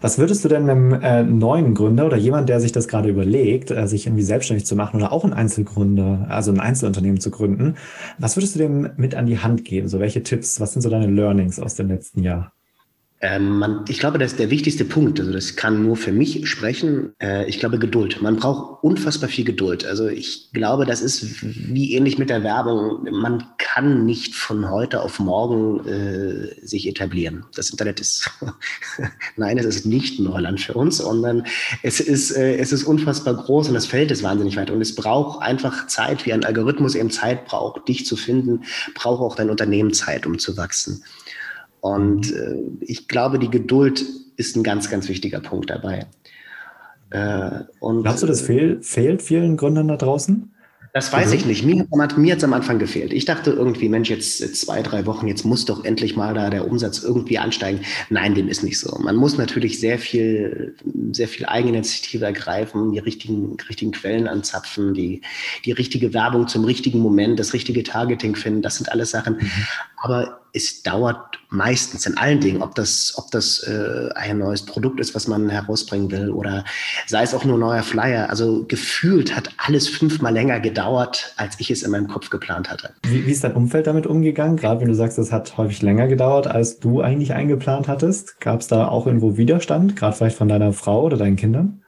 Was 0.00 0.18
würdest 0.18 0.42
du 0.44 0.48
denn 0.48 0.68
einem 0.68 0.94
äh, 0.94 1.22
neuen 1.22 1.74
Gründer 1.74 2.06
oder 2.06 2.16
jemand, 2.16 2.48
der 2.48 2.58
sich 2.60 2.72
das 2.72 2.88
gerade 2.88 3.10
überlegt, 3.10 3.70
äh, 3.70 3.86
sich 3.86 4.06
irgendwie 4.06 4.22
selbstständig 4.22 4.64
zu 4.64 4.74
machen 4.74 4.96
oder 4.96 5.12
auch 5.12 5.24
ein 5.24 5.34
Einzelgründer, 5.34 6.26
also 6.30 6.50
ein 6.50 6.60
Einzelunternehmen 6.60 7.20
zu 7.20 7.30
gründen, 7.30 7.76
was 8.18 8.36
würdest 8.36 8.54
du 8.54 8.60
dem 8.60 8.90
mit 8.96 9.14
an 9.14 9.26
die 9.26 9.38
Hand 9.38 9.64
geben? 9.64 9.88
So 9.88 10.00
welche 10.00 10.22
Tipps, 10.22 10.58
was 10.58 10.72
sind 10.72 10.80
so 10.80 10.88
deine 10.88 11.06
Learnings 11.06 11.60
aus 11.60 11.74
dem 11.74 11.88
letzten 11.88 12.22
Jahr? 12.22 12.54
Ähm, 13.22 13.58
man, 13.58 13.84
ich 13.88 13.98
glaube, 13.98 14.18
das 14.18 14.32
ist 14.32 14.40
der 14.40 14.48
wichtigste 14.48 14.86
Punkt. 14.86 15.20
Also 15.20 15.30
das 15.30 15.54
kann 15.54 15.82
nur 15.82 15.96
für 15.96 16.10
mich 16.10 16.48
sprechen. 16.48 17.12
Äh, 17.20 17.46
ich 17.50 17.60
glaube 17.60 17.78
Geduld. 17.78 18.22
Man 18.22 18.36
braucht 18.36 18.82
unfassbar 18.82 19.28
viel 19.28 19.44
Geduld. 19.44 19.84
Also 19.84 20.08
ich 20.08 20.50
glaube, 20.54 20.86
das 20.86 21.02
ist 21.02 21.42
wie 21.42 21.92
ähnlich 21.92 22.16
mit 22.16 22.30
der 22.30 22.42
Werbung. 22.42 23.06
Man 23.10 23.44
kann 23.58 24.06
nicht 24.06 24.34
von 24.34 24.70
heute 24.70 25.02
auf 25.02 25.20
morgen 25.20 25.86
äh, 25.86 26.66
sich 26.66 26.88
etablieren. 26.88 27.44
Das 27.54 27.68
Internet 27.68 28.00
ist, 28.00 28.30
nein, 29.36 29.58
es 29.58 29.66
ist 29.66 29.84
nicht 29.84 30.18
Neuland 30.18 30.62
für 30.62 30.72
uns, 30.72 30.96
sondern 30.96 31.44
es 31.82 32.00
ist, 32.00 32.30
äh, 32.30 32.56
es 32.56 32.72
ist 32.72 32.84
unfassbar 32.84 33.34
groß 33.34 33.68
und 33.68 33.74
das 33.74 33.84
Feld 33.84 34.10
ist 34.10 34.22
wahnsinnig 34.22 34.56
weit. 34.56 34.70
Und 34.70 34.80
es 34.80 34.94
braucht 34.94 35.42
einfach 35.42 35.86
Zeit, 35.88 36.24
wie 36.24 36.32
ein 36.32 36.44
Algorithmus 36.44 36.94
eben 36.94 37.10
Zeit 37.10 37.44
braucht, 37.44 37.86
dich 37.86 38.06
zu 38.06 38.16
finden, 38.16 38.64
braucht 38.94 39.20
auch 39.20 39.36
dein 39.36 39.50
Unternehmen 39.50 39.92
Zeit, 39.92 40.26
um 40.26 40.38
zu 40.38 40.56
wachsen. 40.56 41.04
Und 41.80 42.32
äh, 42.32 42.56
ich 42.80 43.08
glaube, 43.08 43.38
die 43.38 43.50
Geduld 43.50 44.04
ist 44.36 44.56
ein 44.56 44.62
ganz, 44.62 44.90
ganz 44.90 45.08
wichtiger 45.08 45.40
Punkt 45.40 45.70
dabei. 45.70 46.06
Äh, 47.10 47.64
und, 47.80 48.02
Glaubst 48.02 48.22
du, 48.22 48.26
das 48.26 48.40
fehl, 48.40 48.82
fehlt 48.82 49.22
vielen 49.22 49.56
Gründern 49.56 49.88
da 49.88 49.96
draußen? 49.96 50.50
Das 50.92 51.12
weiß 51.12 51.32
ich 51.34 51.46
nicht. 51.46 51.64
Mir, 51.64 51.86
mir 52.16 52.32
hat 52.32 52.38
es 52.38 52.44
am 52.44 52.52
Anfang 52.52 52.80
gefehlt. 52.80 53.12
Ich 53.12 53.24
dachte 53.24 53.52
irgendwie, 53.52 53.88
Mensch, 53.88 54.10
jetzt 54.10 54.56
zwei, 54.56 54.82
drei 54.82 55.06
Wochen, 55.06 55.28
jetzt 55.28 55.44
muss 55.44 55.64
doch 55.64 55.84
endlich 55.84 56.16
mal 56.16 56.34
da 56.34 56.50
der 56.50 56.66
Umsatz 56.66 57.04
irgendwie 57.04 57.38
ansteigen. 57.38 57.82
Nein, 58.08 58.34
dem 58.34 58.48
ist 58.48 58.64
nicht 58.64 58.80
so. 58.80 58.98
Man 58.98 59.14
muss 59.14 59.38
natürlich 59.38 59.78
sehr 59.78 60.00
viel, 60.00 60.74
sehr 61.12 61.28
viel 61.28 61.46
Eigeninitiative 61.46 62.24
ergreifen, 62.24 62.90
die 62.90 62.98
richtigen, 62.98 63.56
richtigen 63.68 63.92
Quellen 63.92 64.26
anzapfen, 64.26 64.92
die, 64.92 65.20
die 65.64 65.72
richtige 65.72 66.12
Werbung 66.12 66.48
zum 66.48 66.64
richtigen 66.64 66.98
Moment, 66.98 67.38
das 67.38 67.52
richtige 67.52 67.84
Targeting 67.84 68.34
finden. 68.34 68.60
Das 68.60 68.76
sind 68.76 68.90
alles 68.90 69.12
Sachen. 69.12 69.34
Mhm. 69.34 69.50
Aber 69.96 70.39
es 70.52 70.82
dauert 70.82 71.38
meistens 71.50 72.06
in 72.06 72.16
allen 72.16 72.40
Dingen, 72.40 72.62
ob 72.62 72.74
das, 72.74 73.14
ob 73.16 73.30
das 73.30 73.60
äh, 73.64 74.08
ein 74.14 74.38
neues 74.38 74.64
Produkt 74.64 75.00
ist, 75.00 75.14
was 75.14 75.26
man 75.26 75.48
herausbringen 75.50 76.10
will, 76.10 76.30
oder 76.30 76.64
sei 77.06 77.22
es 77.22 77.34
auch 77.34 77.44
nur 77.44 77.58
neuer 77.58 77.82
Flyer. 77.82 78.30
Also 78.30 78.64
gefühlt 78.68 79.34
hat 79.34 79.50
alles 79.58 79.88
fünfmal 79.88 80.32
länger 80.32 80.60
gedauert, 80.60 81.34
als 81.36 81.58
ich 81.58 81.70
es 81.70 81.82
in 81.82 81.90
meinem 81.90 82.08
Kopf 82.08 82.30
geplant 82.30 82.70
hatte. 82.70 82.90
Wie, 83.02 83.26
wie 83.26 83.32
ist 83.32 83.44
dein 83.44 83.54
Umfeld 83.54 83.86
damit 83.86 84.06
umgegangen? 84.06 84.56
Gerade 84.56 84.80
wenn 84.80 84.88
du 84.88 84.94
sagst, 84.94 85.18
es 85.18 85.32
hat 85.32 85.56
häufig 85.56 85.82
länger 85.82 86.06
gedauert, 86.06 86.46
als 86.46 86.78
du 86.78 87.00
eigentlich 87.00 87.32
eingeplant 87.32 87.88
hattest. 87.88 88.40
Gab 88.40 88.60
es 88.60 88.68
da 88.68 88.88
auch 88.88 89.06
irgendwo 89.06 89.36
Widerstand, 89.36 89.96
gerade 89.96 90.16
vielleicht 90.16 90.36
von 90.36 90.48
deiner 90.48 90.72
Frau 90.72 91.02
oder 91.02 91.16
deinen 91.16 91.36
Kindern? 91.36 91.79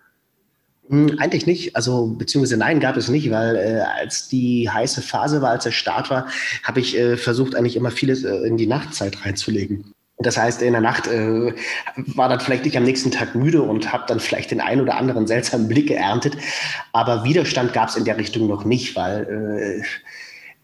Hm, 0.88 1.18
eigentlich 1.18 1.46
nicht, 1.46 1.76
also 1.76 2.08
beziehungsweise 2.08 2.56
nein, 2.56 2.80
gab 2.80 2.96
es 2.96 3.08
nicht, 3.08 3.30
weil 3.30 3.56
äh, 3.56 3.80
als 4.00 4.28
die 4.28 4.68
heiße 4.68 5.02
Phase 5.02 5.40
war, 5.40 5.50
als 5.50 5.64
der 5.64 5.70
Start 5.70 6.10
war, 6.10 6.26
habe 6.64 6.80
ich 6.80 6.98
äh, 6.98 7.16
versucht, 7.16 7.54
eigentlich 7.54 7.76
immer 7.76 7.90
vieles 7.90 8.24
äh, 8.24 8.34
in 8.46 8.56
die 8.56 8.66
Nachtzeit 8.66 9.24
reinzulegen. 9.24 9.94
Das 10.18 10.36
heißt, 10.36 10.62
in 10.62 10.72
der 10.72 10.80
Nacht 10.80 11.06
äh, 11.06 11.54
war 11.96 12.28
dann 12.28 12.40
vielleicht 12.40 12.66
ich 12.66 12.76
am 12.76 12.84
nächsten 12.84 13.10
Tag 13.10 13.34
müde 13.34 13.62
und 13.62 13.92
habe 13.92 14.04
dann 14.06 14.20
vielleicht 14.20 14.50
den 14.50 14.60
einen 14.60 14.80
oder 14.80 14.96
anderen 14.96 15.26
seltsamen 15.26 15.68
Blick 15.68 15.88
geerntet. 15.88 16.36
Aber 16.92 17.24
Widerstand 17.24 17.72
gab 17.72 17.88
es 17.88 17.96
in 17.96 18.04
der 18.04 18.18
Richtung 18.18 18.46
noch 18.46 18.64
nicht, 18.64 18.94
weil 18.94 19.82
äh, 19.82 19.82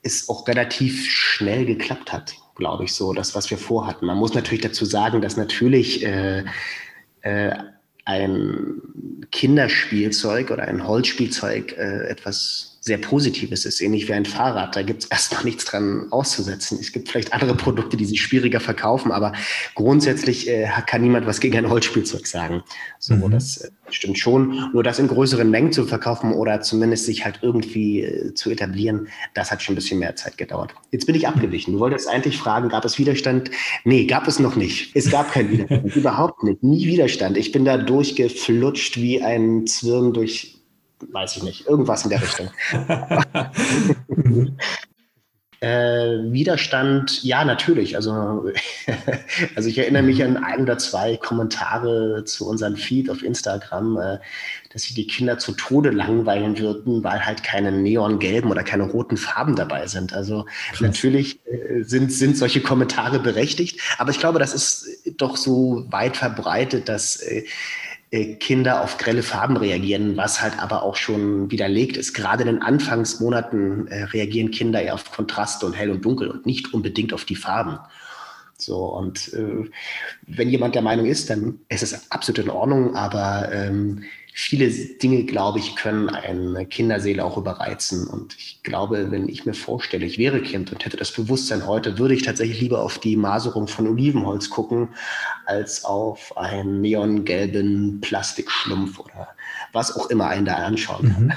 es 0.03 0.29
auch 0.29 0.47
relativ 0.47 1.07
schnell 1.07 1.65
geklappt 1.65 2.13
hat, 2.13 2.37
glaube 2.55 2.85
ich, 2.85 2.93
so, 2.93 3.13
das, 3.13 3.35
was 3.35 3.51
wir 3.51 3.59
vorhatten. 3.59 4.07
Man 4.07 4.19
muss 4.19 4.35
natürlich 4.35 4.63
dazu 4.63 4.85
sagen, 4.85 5.21
dass 5.21 5.37
natürlich 5.37 6.05
äh, 6.05 6.45
äh, 7.23 7.51
ein 8.09 8.81
Kinderspielzeug 9.31 10.51
oder 10.51 10.63
ein 10.67 10.89
Holzspielzeug 10.89 11.77
äh, 11.77 12.09
etwas 12.09 12.78
sehr 12.89 12.99
Positives 12.99 13.65
ist, 13.65 13.81
ähnlich 13.81 14.09
wie 14.09 14.15
ein 14.15 14.25
Fahrrad. 14.25 14.75
Da 14.75 14.83
gibt 14.83 15.05
es 15.05 15.11
erstmal 15.11 15.45
nichts 15.45 15.65
dran 15.67 16.09
auszusetzen. 16.11 16.79
Es 16.81 16.91
gibt 16.91 17.09
vielleicht 17.09 17.33
andere 17.33 17.55
Produkte, 17.55 17.97
die 17.97 18.05
sich 18.05 18.21
schwieriger 18.21 18.61
verkaufen, 18.61 19.13
aber 19.13 19.33
grundsätzlich 19.75 20.49
äh, 20.49 20.69
kann 20.87 21.03
niemand 21.03 21.27
was 21.27 21.39
gegen 21.39 21.57
ein 21.59 21.71
Holzspielzeug 21.71 22.27
sagen. 22.27 22.63
So, 22.99 23.15
mhm. 23.15 23.31
das 23.31 23.59
äh, 23.59 23.71
stimmt 23.91 24.19
schon. 24.19 24.71
Nur 24.73 24.83
das 24.83 24.99
in 24.99 25.07
größeren 25.07 25.49
Mengen 25.51 25.73
zu 25.73 25.87
verkaufen 25.87 26.33
oder 26.33 26.61
zumindest 26.63 27.05
sich 27.05 27.25
halt 27.25 27.41
irgendwie 27.43 28.01
äh, 28.01 28.35
zu 28.35 28.51
etablieren, 28.51 29.09
das 29.35 29.53
hat 29.53 29.63
schon 29.63 29.75
ein 29.75 29.77
bisschen 29.77 29.99
mehr 29.99 30.17
Zeit 30.17 30.39
gedauert. 30.39 30.75
Jetzt 30.91 31.07
bin 31.07 31.15
ich 31.15 31.29
abgewichen. 31.29 31.75
Du 31.75 31.79
wolltest 31.79 32.09
eigentlich 32.09 32.39
fragen, 32.39 32.71
gab 32.71 32.85
es 32.85 32.99
Widerstand? 32.99 33.51
Nee, 33.85 34.07
gab 34.07 34.27
es 34.27 34.39
noch 34.39 34.57
nicht. 34.57 34.97
Es 34.97 35.11
gab 35.11 35.31
keinen 35.33 35.51
Widerstand. 35.51 35.95
Überhaupt 35.97 36.43
nicht. 36.43 36.63
Nie 36.63 36.87
Widerstand. 36.87 37.37
Ich 37.37 37.53
bin 37.53 37.65
da 37.65 37.77
durchgeflutscht 37.77 38.97
wie 38.97 39.23
ein 39.23 39.67
Zwirn 39.67 40.13
durch 40.15 40.58
weiß 41.01 41.37
ich 41.37 41.43
nicht, 41.43 41.67
irgendwas 41.67 42.05
in 42.05 42.11
der 42.11 42.23
Richtung. 42.23 42.51
äh, 45.61 46.31
Widerstand, 46.31 47.25
ja, 47.25 47.45
natürlich. 47.45 47.97
Also, 47.97 48.11
also 49.57 49.69
ich 49.69 49.79
erinnere 49.79 50.05
mich 50.05 50.23
an 50.23 50.37
ein 50.37 50.63
oder 50.63 50.79
zwei 50.79 51.17
Kommentare 51.17 52.25
zu 52.25 52.49
unserem 52.49 52.77
Feed 52.77 53.11
auf 53.11 53.23
Instagram, 53.23 53.97
äh, 53.97 54.19
dass 54.73 54.83
sich 54.83 54.95
die 54.95 55.07
Kinder 55.07 55.39
zu 55.39 55.53
Tode 55.53 55.91
langweilen 55.91 56.59
würden, 56.59 57.03
weil 57.03 57.25
halt 57.25 57.43
keine 57.43 57.73
neongelben 57.73 58.51
oder 58.51 58.63
keine 58.63 58.85
roten 58.85 59.17
Farben 59.17 59.57
dabei 59.57 59.89
sind. 59.89 60.13
Also 60.13 60.45
Krass. 60.71 60.81
natürlich 60.81 61.41
äh, 61.47 61.83
sind, 61.83 62.13
sind 62.13 62.37
solche 62.37 62.61
Kommentare 62.61 63.19
berechtigt, 63.19 63.81
aber 63.99 64.11
ich 64.11 64.21
glaube, 64.21 64.39
das 64.39 64.55
ist 64.55 64.87
doch 65.17 65.37
so 65.37 65.87
weit 65.91 66.17
verbreitet, 66.17 66.89
dass 66.89 67.17
äh, 67.17 67.45
Kinder 68.11 68.83
auf 68.83 68.97
grelle 68.97 69.23
Farben 69.23 69.59
reagieren, 69.59 70.17
was 70.17 70.41
halt 70.41 70.59
aber 70.59 70.83
auch 70.83 70.97
schon 70.97 71.51
widerlegt 71.51 71.99
ist. 71.99 72.15
Gerade 72.15 72.43
in 72.43 72.47
den 72.47 72.63
Anfangsmonaten 72.63 73.87
äh, 73.89 74.05
reagieren 74.05 74.51
Kinder 74.51 74.81
eher 74.81 74.95
auf 74.95 75.11
Kontraste 75.13 75.67
und 75.67 75.75
hell 75.75 75.91
und 75.91 76.05
dunkel 76.05 76.29
und 76.29 76.47
nicht 76.47 76.73
unbedingt 76.73 77.13
auf 77.13 77.27
die 77.27 77.37
Farben. 77.37 77.79
So, 78.61 78.87
und 78.87 79.33
äh, 79.35 79.71
wenn 80.27 80.51
jemand 80.51 80.75
der 80.75 80.83
Meinung 80.83 81.07
ist, 81.07 81.31
dann 81.31 81.61
ist 81.69 81.83
es 81.83 82.11
absolut 82.11 82.41
in 82.41 82.51
Ordnung, 82.51 82.97
aber 82.97 83.53
ähm, 83.53 84.03
viele 84.41 84.69
Dinge, 84.71 85.25
glaube 85.25 85.59
ich, 85.59 85.75
können 85.75 86.09
eine 86.09 86.65
Kinderseele 86.65 87.25
auch 87.25 87.37
überreizen. 87.37 88.07
Und 88.07 88.37
ich 88.37 88.63
glaube, 88.63 89.11
wenn 89.11 89.29
ich 89.29 89.47
mir 89.47 89.55
vorstelle, 89.55 90.07
ich 90.07 90.17
wäre 90.17 90.41
Kind 90.41 90.73
und 90.73 90.85
hätte 90.85 90.97
das 90.97 91.13
Bewusstsein 91.13 91.67
heute, 91.67 91.99
würde 91.99 92.15
ich 92.15 92.23
tatsächlich 92.23 92.61
lieber 92.61 92.83
auf 92.83 92.99
die 92.99 93.17
Maserung 93.17 93.67
von 93.67 93.89
Olivenholz 93.89 94.49
gucken, 94.49 94.91
als 95.47 95.85
auf 95.85 96.37
einen 96.37 96.81
neongelben 96.81 98.01
Plastikschlumpf 98.01 99.01
oder 99.01 99.29
was 99.73 99.97
auch 99.97 100.09
immer 100.09 100.29
einen 100.29 100.47
da 100.47 100.55
anschauen 100.55 101.13
kann. 101.13 101.25
Mhm. 101.25 101.33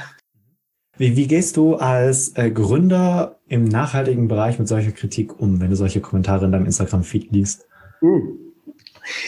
Wie, 0.97 1.15
wie, 1.15 1.27
gehst 1.27 1.57
du 1.57 1.77
als 1.77 2.35
äh, 2.35 2.51
Gründer 2.51 3.39
im 3.51 3.65
nachhaltigen 3.65 4.29
Bereich 4.29 4.57
mit 4.59 4.69
solcher 4.69 4.93
Kritik 4.93 5.37
um, 5.41 5.59
wenn 5.59 5.69
du 5.69 5.75
solche 5.75 5.99
Kommentare 5.99 6.45
in 6.45 6.53
deinem 6.53 6.65
Instagram-Feed 6.65 7.33
liest? 7.33 7.65
Mhm. 7.99 8.37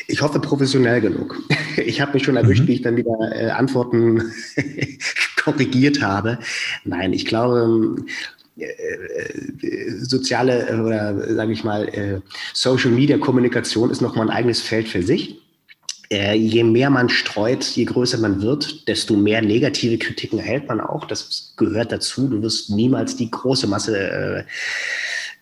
Ich 0.07 0.21
hoffe 0.21 0.39
professionell 0.39 1.01
genug. 1.01 1.37
Ich 1.75 1.99
habe 1.99 2.13
mich 2.13 2.23
schon 2.23 2.37
erwischt, 2.37 2.61
mhm. 2.61 2.67
wie 2.67 2.73
ich 2.73 2.81
dann 2.83 2.95
wieder 2.95 3.17
äh, 3.31 3.49
Antworten 3.49 4.31
korrigiert 5.43 6.03
habe. 6.03 6.37
Nein, 6.85 7.13
ich 7.13 7.25
glaube, 7.25 7.95
äh, 8.55 8.65
äh, 8.65 9.89
soziale 9.97 10.69
äh, 10.69 10.75
oder 10.75 11.33
sage 11.33 11.51
ich 11.51 11.63
mal 11.63 12.21
Social 12.53 12.91
Media 12.91 13.17
Kommunikation 13.17 13.89
ist 13.89 14.01
nochmal 14.01 14.29
ein 14.29 14.35
eigenes 14.35 14.61
Feld 14.61 14.87
für 14.87 15.01
sich. 15.01 15.42
Äh, 16.13 16.35
je 16.35 16.63
mehr 16.63 16.91
man 16.91 17.09
streut, 17.09 17.63
je 17.63 17.85
größer 17.85 18.19
man 18.19 18.43
wird, 18.43 18.87
desto 18.87 19.15
mehr 19.15 19.41
negative 19.41 19.97
Kritiken 19.97 20.37
erhält 20.37 20.67
man 20.67 20.79
auch. 20.79 21.05
Das 21.05 21.53
gehört 21.57 21.91
dazu. 21.91 22.27
Du 22.27 22.43
wirst 22.43 22.69
niemals 22.69 23.15
die 23.15 23.31
große 23.31 23.65
Masse 23.65 24.45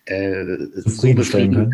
äh, 0.06 0.82
zufriedenstellen, 0.82 1.52
können. 1.52 1.70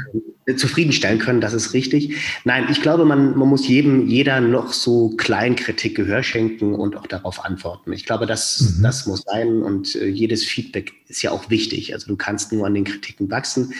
Äh, 0.46 0.56
zufriedenstellen 0.56 1.18
können, 1.20 1.40
das 1.40 1.54
ist 1.54 1.72
richtig. 1.74 2.16
Nein, 2.44 2.66
ich 2.70 2.82
glaube, 2.82 3.04
man, 3.04 3.38
man 3.38 3.48
muss 3.48 3.68
jedem, 3.68 4.08
jeder 4.08 4.40
noch 4.40 4.72
so 4.72 5.10
Kleinkritik 5.10 5.94
Gehör 5.94 6.24
schenken 6.24 6.74
und 6.74 6.96
auch 6.96 7.06
darauf 7.06 7.44
antworten. 7.44 7.92
Ich 7.92 8.04
glaube, 8.04 8.26
das, 8.26 8.74
mhm. 8.78 8.82
das 8.82 9.06
muss 9.06 9.22
sein 9.22 9.62
und 9.62 9.94
äh, 9.94 10.06
jedes 10.06 10.44
Feedback 10.44 10.92
ist 11.06 11.22
ja 11.22 11.30
auch 11.30 11.50
wichtig. 11.50 11.94
Also 11.94 12.08
du 12.08 12.16
kannst 12.16 12.52
nur 12.52 12.66
an 12.66 12.74
den 12.74 12.84
Kritiken 12.84 13.30
wachsen. 13.30 13.72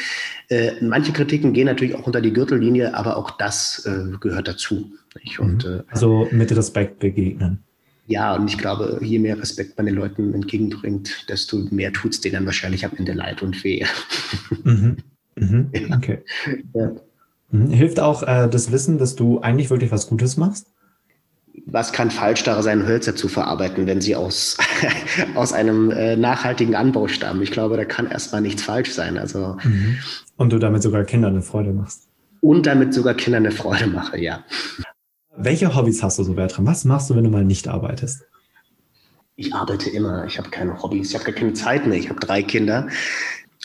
Äh, 0.49 0.73
manche 0.81 1.13
Kritiken 1.13 1.53
gehen 1.53 1.67
natürlich 1.67 1.97
auch 1.97 2.07
unter 2.07 2.21
die 2.21 2.33
Gürtellinie, 2.33 2.95
aber 2.95 3.17
auch 3.17 3.33
das 3.33 3.85
äh, 3.85 4.17
gehört 4.21 4.47
dazu. 4.49 4.93
Und, 5.39 5.65
mhm. 5.65 5.83
also 5.89 6.29
mit 6.31 6.55
Respekt 6.55 6.99
begegnen. 6.99 7.65
Ja, 8.09 8.35
und 8.35 8.49
ich 8.49 8.57
glaube, 8.57 8.99
je 9.03 9.19
mehr 9.19 9.39
Respekt 9.39 9.77
man 9.77 9.85
den 9.85 9.95
Leuten 9.95 10.33
entgegenbringt, 10.33 11.29
desto 11.29 11.59
mehr 11.71 11.93
tut 11.93 12.13
es 12.13 12.21
denen 12.23 12.47
wahrscheinlich 12.47 12.87
am 12.87 12.93
Ende 12.97 13.13
leid 13.13 13.43
und 13.43 13.63
weh. 13.63 13.85
Mhm. 14.65 14.97
Mhm. 15.37 15.71
Okay. 15.95 16.25
Ja. 16.75 16.93
Mhm. 17.51 17.71
Hilft 17.71 18.01
auch 18.01 18.23
äh, 18.23 18.49
das 18.49 18.73
Wissen, 18.73 18.99
dass 18.99 19.15
du 19.15 19.41
eigentlich 19.41 19.69
wirklich 19.69 19.93
was 19.93 20.09
Gutes 20.09 20.39
machst? 20.39 20.67
Was 21.67 21.93
kann 21.93 22.11
falsch 22.11 22.45
daran 22.45 22.63
sein, 22.63 22.87
Hölzer 22.87 23.15
zu 23.15 23.29
verarbeiten, 23.29 23.87
wenn 23.87 24.01
sie 24.01 24.17
aus, 24.17 24.57
aus 25.35 25.53
einem 25.53 25.91
äh, 25.91 26.17
nachhaltigen 26.17 26.75
Anbau 26.75 27.09
stammen? 27.09 27.43
Ich 27.43 27.51
glaube, 27.51 27.77
da 27.77 27.85
kann 27.85 28.11
erstmal 28.11 28.41
nichts 28.41 28.63
falsch 28.63 28.93
sein. 28.93 29.19
Also, 29.19 29.59
mhm. 29.63 29.99
Und 30.37 30.53
du 30.53 30.59
damit 30.59 30.83
sogar 30.83 31.05
Kindern 31.05 31.33
eine 31.33 31.43
Freude 31.43 31.73
machst. 31.73 32.09
Und 32.41 32.67
damit 32.67 32.95
sogar 32.95 33.15
Kindern 33.15 33.45
eine 33.45 33.55
Freude 33.55 33.87
mache, 33.87 34.19
ja. 34.19 34.45
Welche 35.41 35.73
Hobbys 35.73 36.03
hast 36.03 36.19
du 36.19 36.25
so, 36.25 36.35
Bertram? 36.35 36.67
Was 36.67 36.85
machst 36.85 37.09
du, 37.11 37.15
wenn 37.15 37.23
du 37.23 37.31
mal 37.31 37.45
nicht 37.45 37.69
arbeitest? 37.69 38.25
Ich 39.37 39.55
arbeite 39.55 39.89
immer. 39.89 40.25
Ich 40.25 40.37
habe 40.37 40.51
keine 40.51 40.83
Hobbys. 40.83 41.11
Ich 41.11 41.15
habe 41.15 41.27
gar 41.27 41.35
keine 41.35 41.53
Zeit 41.53 41.87
mehr. 41.87 41.97
Ich 41.97 42.09
habe 42.09 42.19
drei 42.19 42.43
Kinder. 42.43 42.89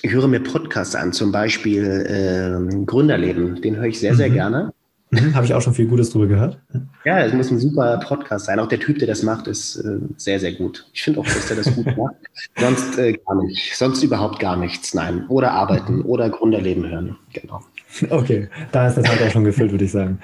Ich 0.04 0.12
höre 0.12 0.28
mir 0.28 0.40
Podcasts 0.40 0.94
an, 0.94 1.14
zum 1.14 1.32
Beispiel 1.32 1.84
äh, 1.84 2.86
Gründerleben. 2.86 3.60
Den 3.60 3.78
höre 3.78 3.86
ich 3.86 4.00
sehr, 4.00 4.14
sehr 4.14 4.30
mhm. 4.30 4.34
gerne. 4.34 4.74
Mhm, 5.10 5.34
habe 5.34 5.48
ich 5.48 5.54
auch 5.56 5.62
schon 5.62 5.74
viel 5.74 5.88
Gutes 5.88 6.12
drüber 6.12 6.28
gehört. 6.28 6.60
Ja, 7.06 7.26
es 7.26 7.34
muss 7.34 7.50
ein 7.50 7.60
super 7.60 8.00
Podcast 8.06 8.46
sein. 8.46 8.60
Auch 8.60 8.68
der 8.68 8.80
Typ, 8.80 9.00
der 9.00 9.08
das 9.08 9.24
macht, 9.24 9.48
ist 9.48 9.78
äh, 9.78 9.98
sehr, 10.16 10.40
sehr 10.40 10.54
gut. 10.54 10.88
Ich 10.94 11.02
finde 11.02 11.22
auch, 11.22 11.26
dass 11.26 11.48
der 11.48 11.58
das 11.58 11.74
gut 11.74 11.86
macht. 11.86 12.16
Sonst 12.58 13.00
äh, 13.00 13.14
gar 13.14 13.44
nicht. 13.44 13.76
Sonst 13.76 14.04
überhaupt 14.04 14.40
gar 14.40 14.58
nichts. 14.58 14.94
Nein. 14.94 15.26
Oder 15.28 15.52
arbeiten 15.54 16.02
oder 16.06 16.30
Gründerleben 16.30 16.88
hören. 16.88 17.16
Genau. 17.34 17.62
Okay, 18.10 18.50
da 18.72 18.88
ist 18.88 18.98
das 18.98 19.08
halt 19.08 19.22
auch 19.22 19.30
schon 19.30 19.44
gefüllt, 19.44 19.72
würde 19.72 19.86
ich 19.86 19.92
sagen. 19.92 20.20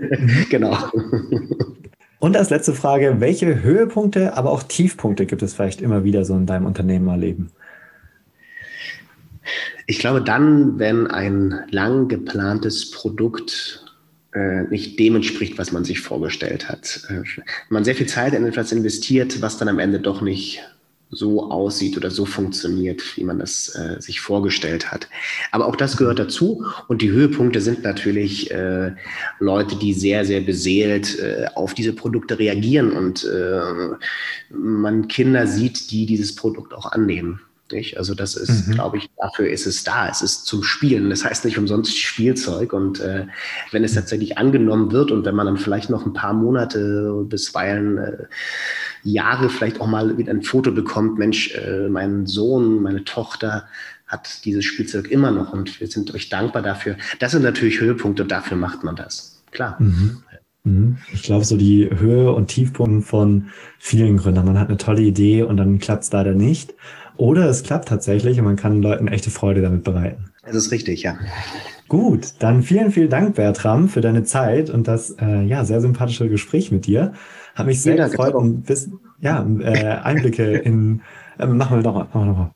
genau. 0.50 0.76
Und 2.18 2.36
als 2.36 2.50
letzte 2.50 2.74
Frage, 2.74 3.16
welche 3.20 3.62
Höhepunkte, 3.62 4.36
aber 4.36 4.50
auch 4.50 4.62
Tiefpunkte 4.62 5.26
gibt 5.26 5.42
es 5.42 5.54
vielleicht 5.54 5.80
immer 5.80 6.04
wieder 6.04 6.24
so 6.24 6.34
in 6.34 6.46
deinem 6.46 6.66
Unternehmerleben? 6.66 7.50
Ich 9.86 9.98
glaube 9.98 10.22
dann, 10.22 10.78
wenn 10.78 11.06
ein 11.06 11.64
lang 11.70 12.08
geplantes 12.08 12.90
Produkt 12.90 13.84
äh, 14.32 14.62
nicht 14.64 14.98
dem 14.98 15.16
entspricht, 15.16 15.58
was 15.58 15.72
man 15.72 15.84
sich 15.84 16.00
vorgestellt 16.00 16.68
hat. 16.68 17.02
Äh, 17.08 17.22
man 17.68 17.84
sehr 17.84 17.96
viel 17.96 18.06
Zeit 18.06 18.34
in 18.34 18.46
etwas 18.46 18.70
investiert, 18.70 19.42
was 19.42 19.58
dann 19.58 19.68
am 19.68 19.78
Ende 19.78 19.98
doch 19.98 20.20
nicht 20.20 20.62
so 21.10 21.50
aussieht 21.50 21.96
oder 21.96 22.10
so 22.10 22.24
funktioniert, 22.24 23.16
wie 23.16 23.24
man 23.24 23.38
das 23.38 23.74
äh, 23.74 24.00
sich 24.00 24.20
vorgestellt 24.20 24.92
hat. 24.92 25.08
Aber 25.50 25.66
auch 25.66 25.76
das 25.76 25.96
gehört 25.96 26.18
dazu. 26.18 26.64
Und 26.88 27.02
die 27.02 27.10
Höhepunkte 27.10 27.60
sind 27.60 27.82
natürlich 27.82 28.50
äh, 28.50 28.92
Leute, 29.40 29.76
die 29.76 29.92
sehr, 29.92 30.24
sehr 30.24 30.40
beseelt 30.40 31.18
äh, 31.18 31.46
auf 31.54 31.74
diese 31.74 31.92
Produkte 31.92 32.38
reagieren 32.38 32.92
und 32.92 33.24
äh, 33.24 33.60
man 34.50 35.08
Kinder 35.08 35.46
sieht, 35.46 35.90
die 35.90 36.06
dieses 36.06 36.34
Produkt 36.34 36.74
auch 36.74 36.92
annehmen. 36.92 37.40
Nicht? 37.72 37.98
Also 37.98 38.14
das 38.14 38.34
ist, 38.34 38.66
mhm. 38.66 38.72
glaube 38.72 38.98
ich, 38.98 39.08
dafür 39.16 39.48
ist 39.48 39.66
es 39.66 39.84
da. 39.84 40.08
Es 40.08 40.22
ist 40.22 40.46
zum 40.46 40.62
Spielen. 40.62 41.10
Das 41.10 41.24
heißt 41.24 41.44
nicht 41.44 41.58
umsonst 41.58 41.96
Spielzeug. 41.98 42.72
Und 42.72 43.00
äh, 43.00 43.26
wenn 43.70 43.84
es 43.84 43.94
tatsächlich 43.94 44.38
angenommen 44.38 44.92
wird 44.92 45.10
und 45.10 45.24
wenn 45.24 45.34
man 45.34 45.46
dann 45.46 45.56
vielleicht 45.56 45.90
noch 45.90 46.04
ein 46.04 46.12
paar 46.12 46.32
Monate 46.32 47.24
bisweilen 47.28 47.98
äh, 47.98 48.24
Jahre 49.02 49.48
vielleicht 49.48 49.80
auch 49.80 49.86
mal 49.86 50.18
wieder 50.18 50.32
ein 50.32 50.42
Foto 50.42 50.72
bekommt, 50.72 51.18
Mensch, 51.18 51.54
äh, 51.54 51.88
mein 51.88 52.26
Sohn, 52.26 52.82
meine 52.82 53.04
Tochter 53.04 53.64
hat 54.06 54.44
dieses 54.44 54.64
Spielzeug 54.64 55.10
immer 55.10 55.30
noch 55.30 55.52
und 55.52 55.80
wir 55.80 55.86
sind 55.86 56.12
euch 56.14 56.28
dankbar 56.28 56.62
dafür. 56.62 56.96
Das 57.20 57.32
sind 57.32 57.42
natürlich 57.42 57.80
Höhepunkte, 57.80 58.24
dafür 58.24 58.56
macht 58.56 58.82
man 58.82 58.96
das. 58.96 59.42
Klar. 59.52 59.76
Mhm. 59.78 60.22
mhm. 60.64 60.98
Ich 61.12 61.22
glaube, 61.22 61.44
so 61.44 61.56
die 61.56 61.88
Höhe 61.90 62.32
und 62.32 62.48
Tiefpunkte 62.48 63.06
von 63.06 63.46
vielen 63.78 64.16
Gründern. 64.16 64.46
Man 64.46 64.58
hat 64.58 64.68
eine 64.68 64.78
tolle 64.78 65.02
Idee 65.02 65.44
und 65.44 65.56
dann 65.56 65.78
klappt 65.78 66.04
es 66.04 66.12
leider 66.12 66.34
nicht. 66.34 66.74
Oder 67.16 67.48
es 67.48 67.62
klappt 67.62 67.88
tatsächlich 67.88 68.38
und 68.38 68.46
man 68.46 68.56
kann 68.56 68.82
Leuten 68.82 69.06
echte 69.06 69.30
Freude 69.30 69.60
damit 69.60 69.84
bereiten. 69.84 70.30
Das 70.42 70.56
ist 70.56 70.72
richtig, 70.72 71.02
ja. 71.02 71.18
Gut, 71.86 72.34
dann 72.38 72.62
vielen, 72.62 72.92
vielen 72.92 73.10
Dank, 73.10 73.34
Bertram, 73.34 73.88
für 73.88 74.00
deine 74.00 74.24
Zeit 74.24 74.70
und 74.70 74.88
das 74.88 75.10
äh, 75.20 75.42
ja, 75.42 75.64
sehr 75.64 75.80
sympathische 75.80 76.28
Gespräch 76.28 76.72
mit 76.72 76.86
dir. 76.86 77.12
Hat 77.54 77.66
mich 77.66 77.82
sehr 77.82 77.96
gefreut 77.96 78.34
und 78.34 78.62
bis, 78.62 78.90
ja, 79.20 79.46
äh, 79.60 79.84
Einblicke 80.02 80.56
in. 80.58 81.02
Äh, 81.38 81.46
machen 81.46 81.78
wir 81.78 81.82
nochmal. 81.82 82.04
Machen 82.12 82.20
wir 82.20 82.26
nochmal. 82.26 82.50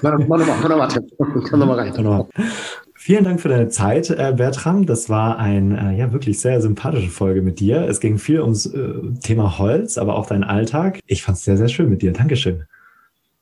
Mach 0.00 0.18
nochmal, 0.18 0.38
mach 0.46 0.68
nochmal, 0.68 1.42
Komm 1.50 1.60
nochmal 1.60 1.80
rein. 1.80 2.02
Noch 2.02 2.28
Vielen 2.94 3.24
Dank 3.24 3.40
für 3.40 3.48
deine 3.48 3.68
Zeit, 3.68 4.10
äh, 4.10 4.34
Bertram. 4.36 4.84
Das 4.84 5.08
war 5.08 5.38
eine 5.38 5.92
äh, 5.94 5.98
ja 5.98 6.12
wirklich 6.12 6.40
sehr 6.40 6.60
sympathische 6.60 7.10
Folge 7.10 7.42
mit 7.42 7.60
dir. 7.60 7.88
Es 7.88 8.00
ging 8.00 8.18
viel 8.18 8.40
ums 8.40 8.66
äh, 8.66 8.92
Thema 9.22 9.58
Holz, 9.58 9.98
aber 9.98 10.16
auch 10.16 10.26
deinen 10.26 10.44
Alltag. 10.44 11.00
Ich 11.06 11.22
fand 11.22 11.38
es 11.38 11.44
sehr, 11.44 11.56
sehr 11.56 11.68
schön 11.68 11.88
mit 11.88 12.02
dir. 12.02 12.12
Dankeschön. 12.12 12.64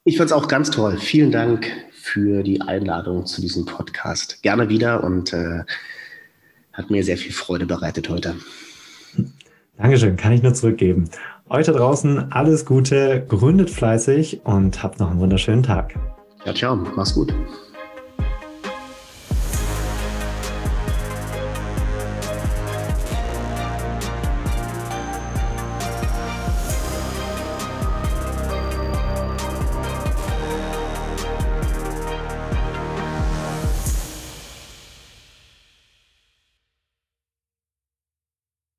Ich 0.04 0.18
fand 0.18 0.30
es 0.30 0.32
auch 0.32 0.46
ganz 0.46 0.70
toll. 0.70 0.98
Vielen 0.98 1.32
Dank 1.32 1.66
für 1.92 2.42
die 2.42 2.60
Einladung 2.60 3.26
zu 3.26 3.40
diesem 3.40 3.64
Podcast. 3.64 4.42
Gerne 4.42 4.68
wieder 4.68 5.02
und 5.02 5.34
hat 6.72 6.90
mir 6.90 7.02
sehr 7.02 7.16
viel 7.16 7.32
Freude 7.32 7.66
bereitet 7.66 8.08
heute. 8.08 8.36
Dankeschön, 9.78 10.16
kann 10.16 10.32
ich 10.32 10.42
nur 10.42 10.54
zurückgeben. 10.54 11.04
Euch 11.48 11.66
da 11.66 11.72
draußen 11.72 12.32
alles 12.32 12.64
Gute, 12.64 13.24
gründet 13.28 13.70
fleißig 13.70 14.40
und 14.44 14.82
habt 14.82 14.98
noch 14.98 15.10
einen 15.10 15.20
wunderschönen 15.20 15.62
Tag. 15.62 15.94
Ja, 16.44 16.54
ciao, 16.54 16.76
mach's 16.96 17.14
gut. 17.14 17.34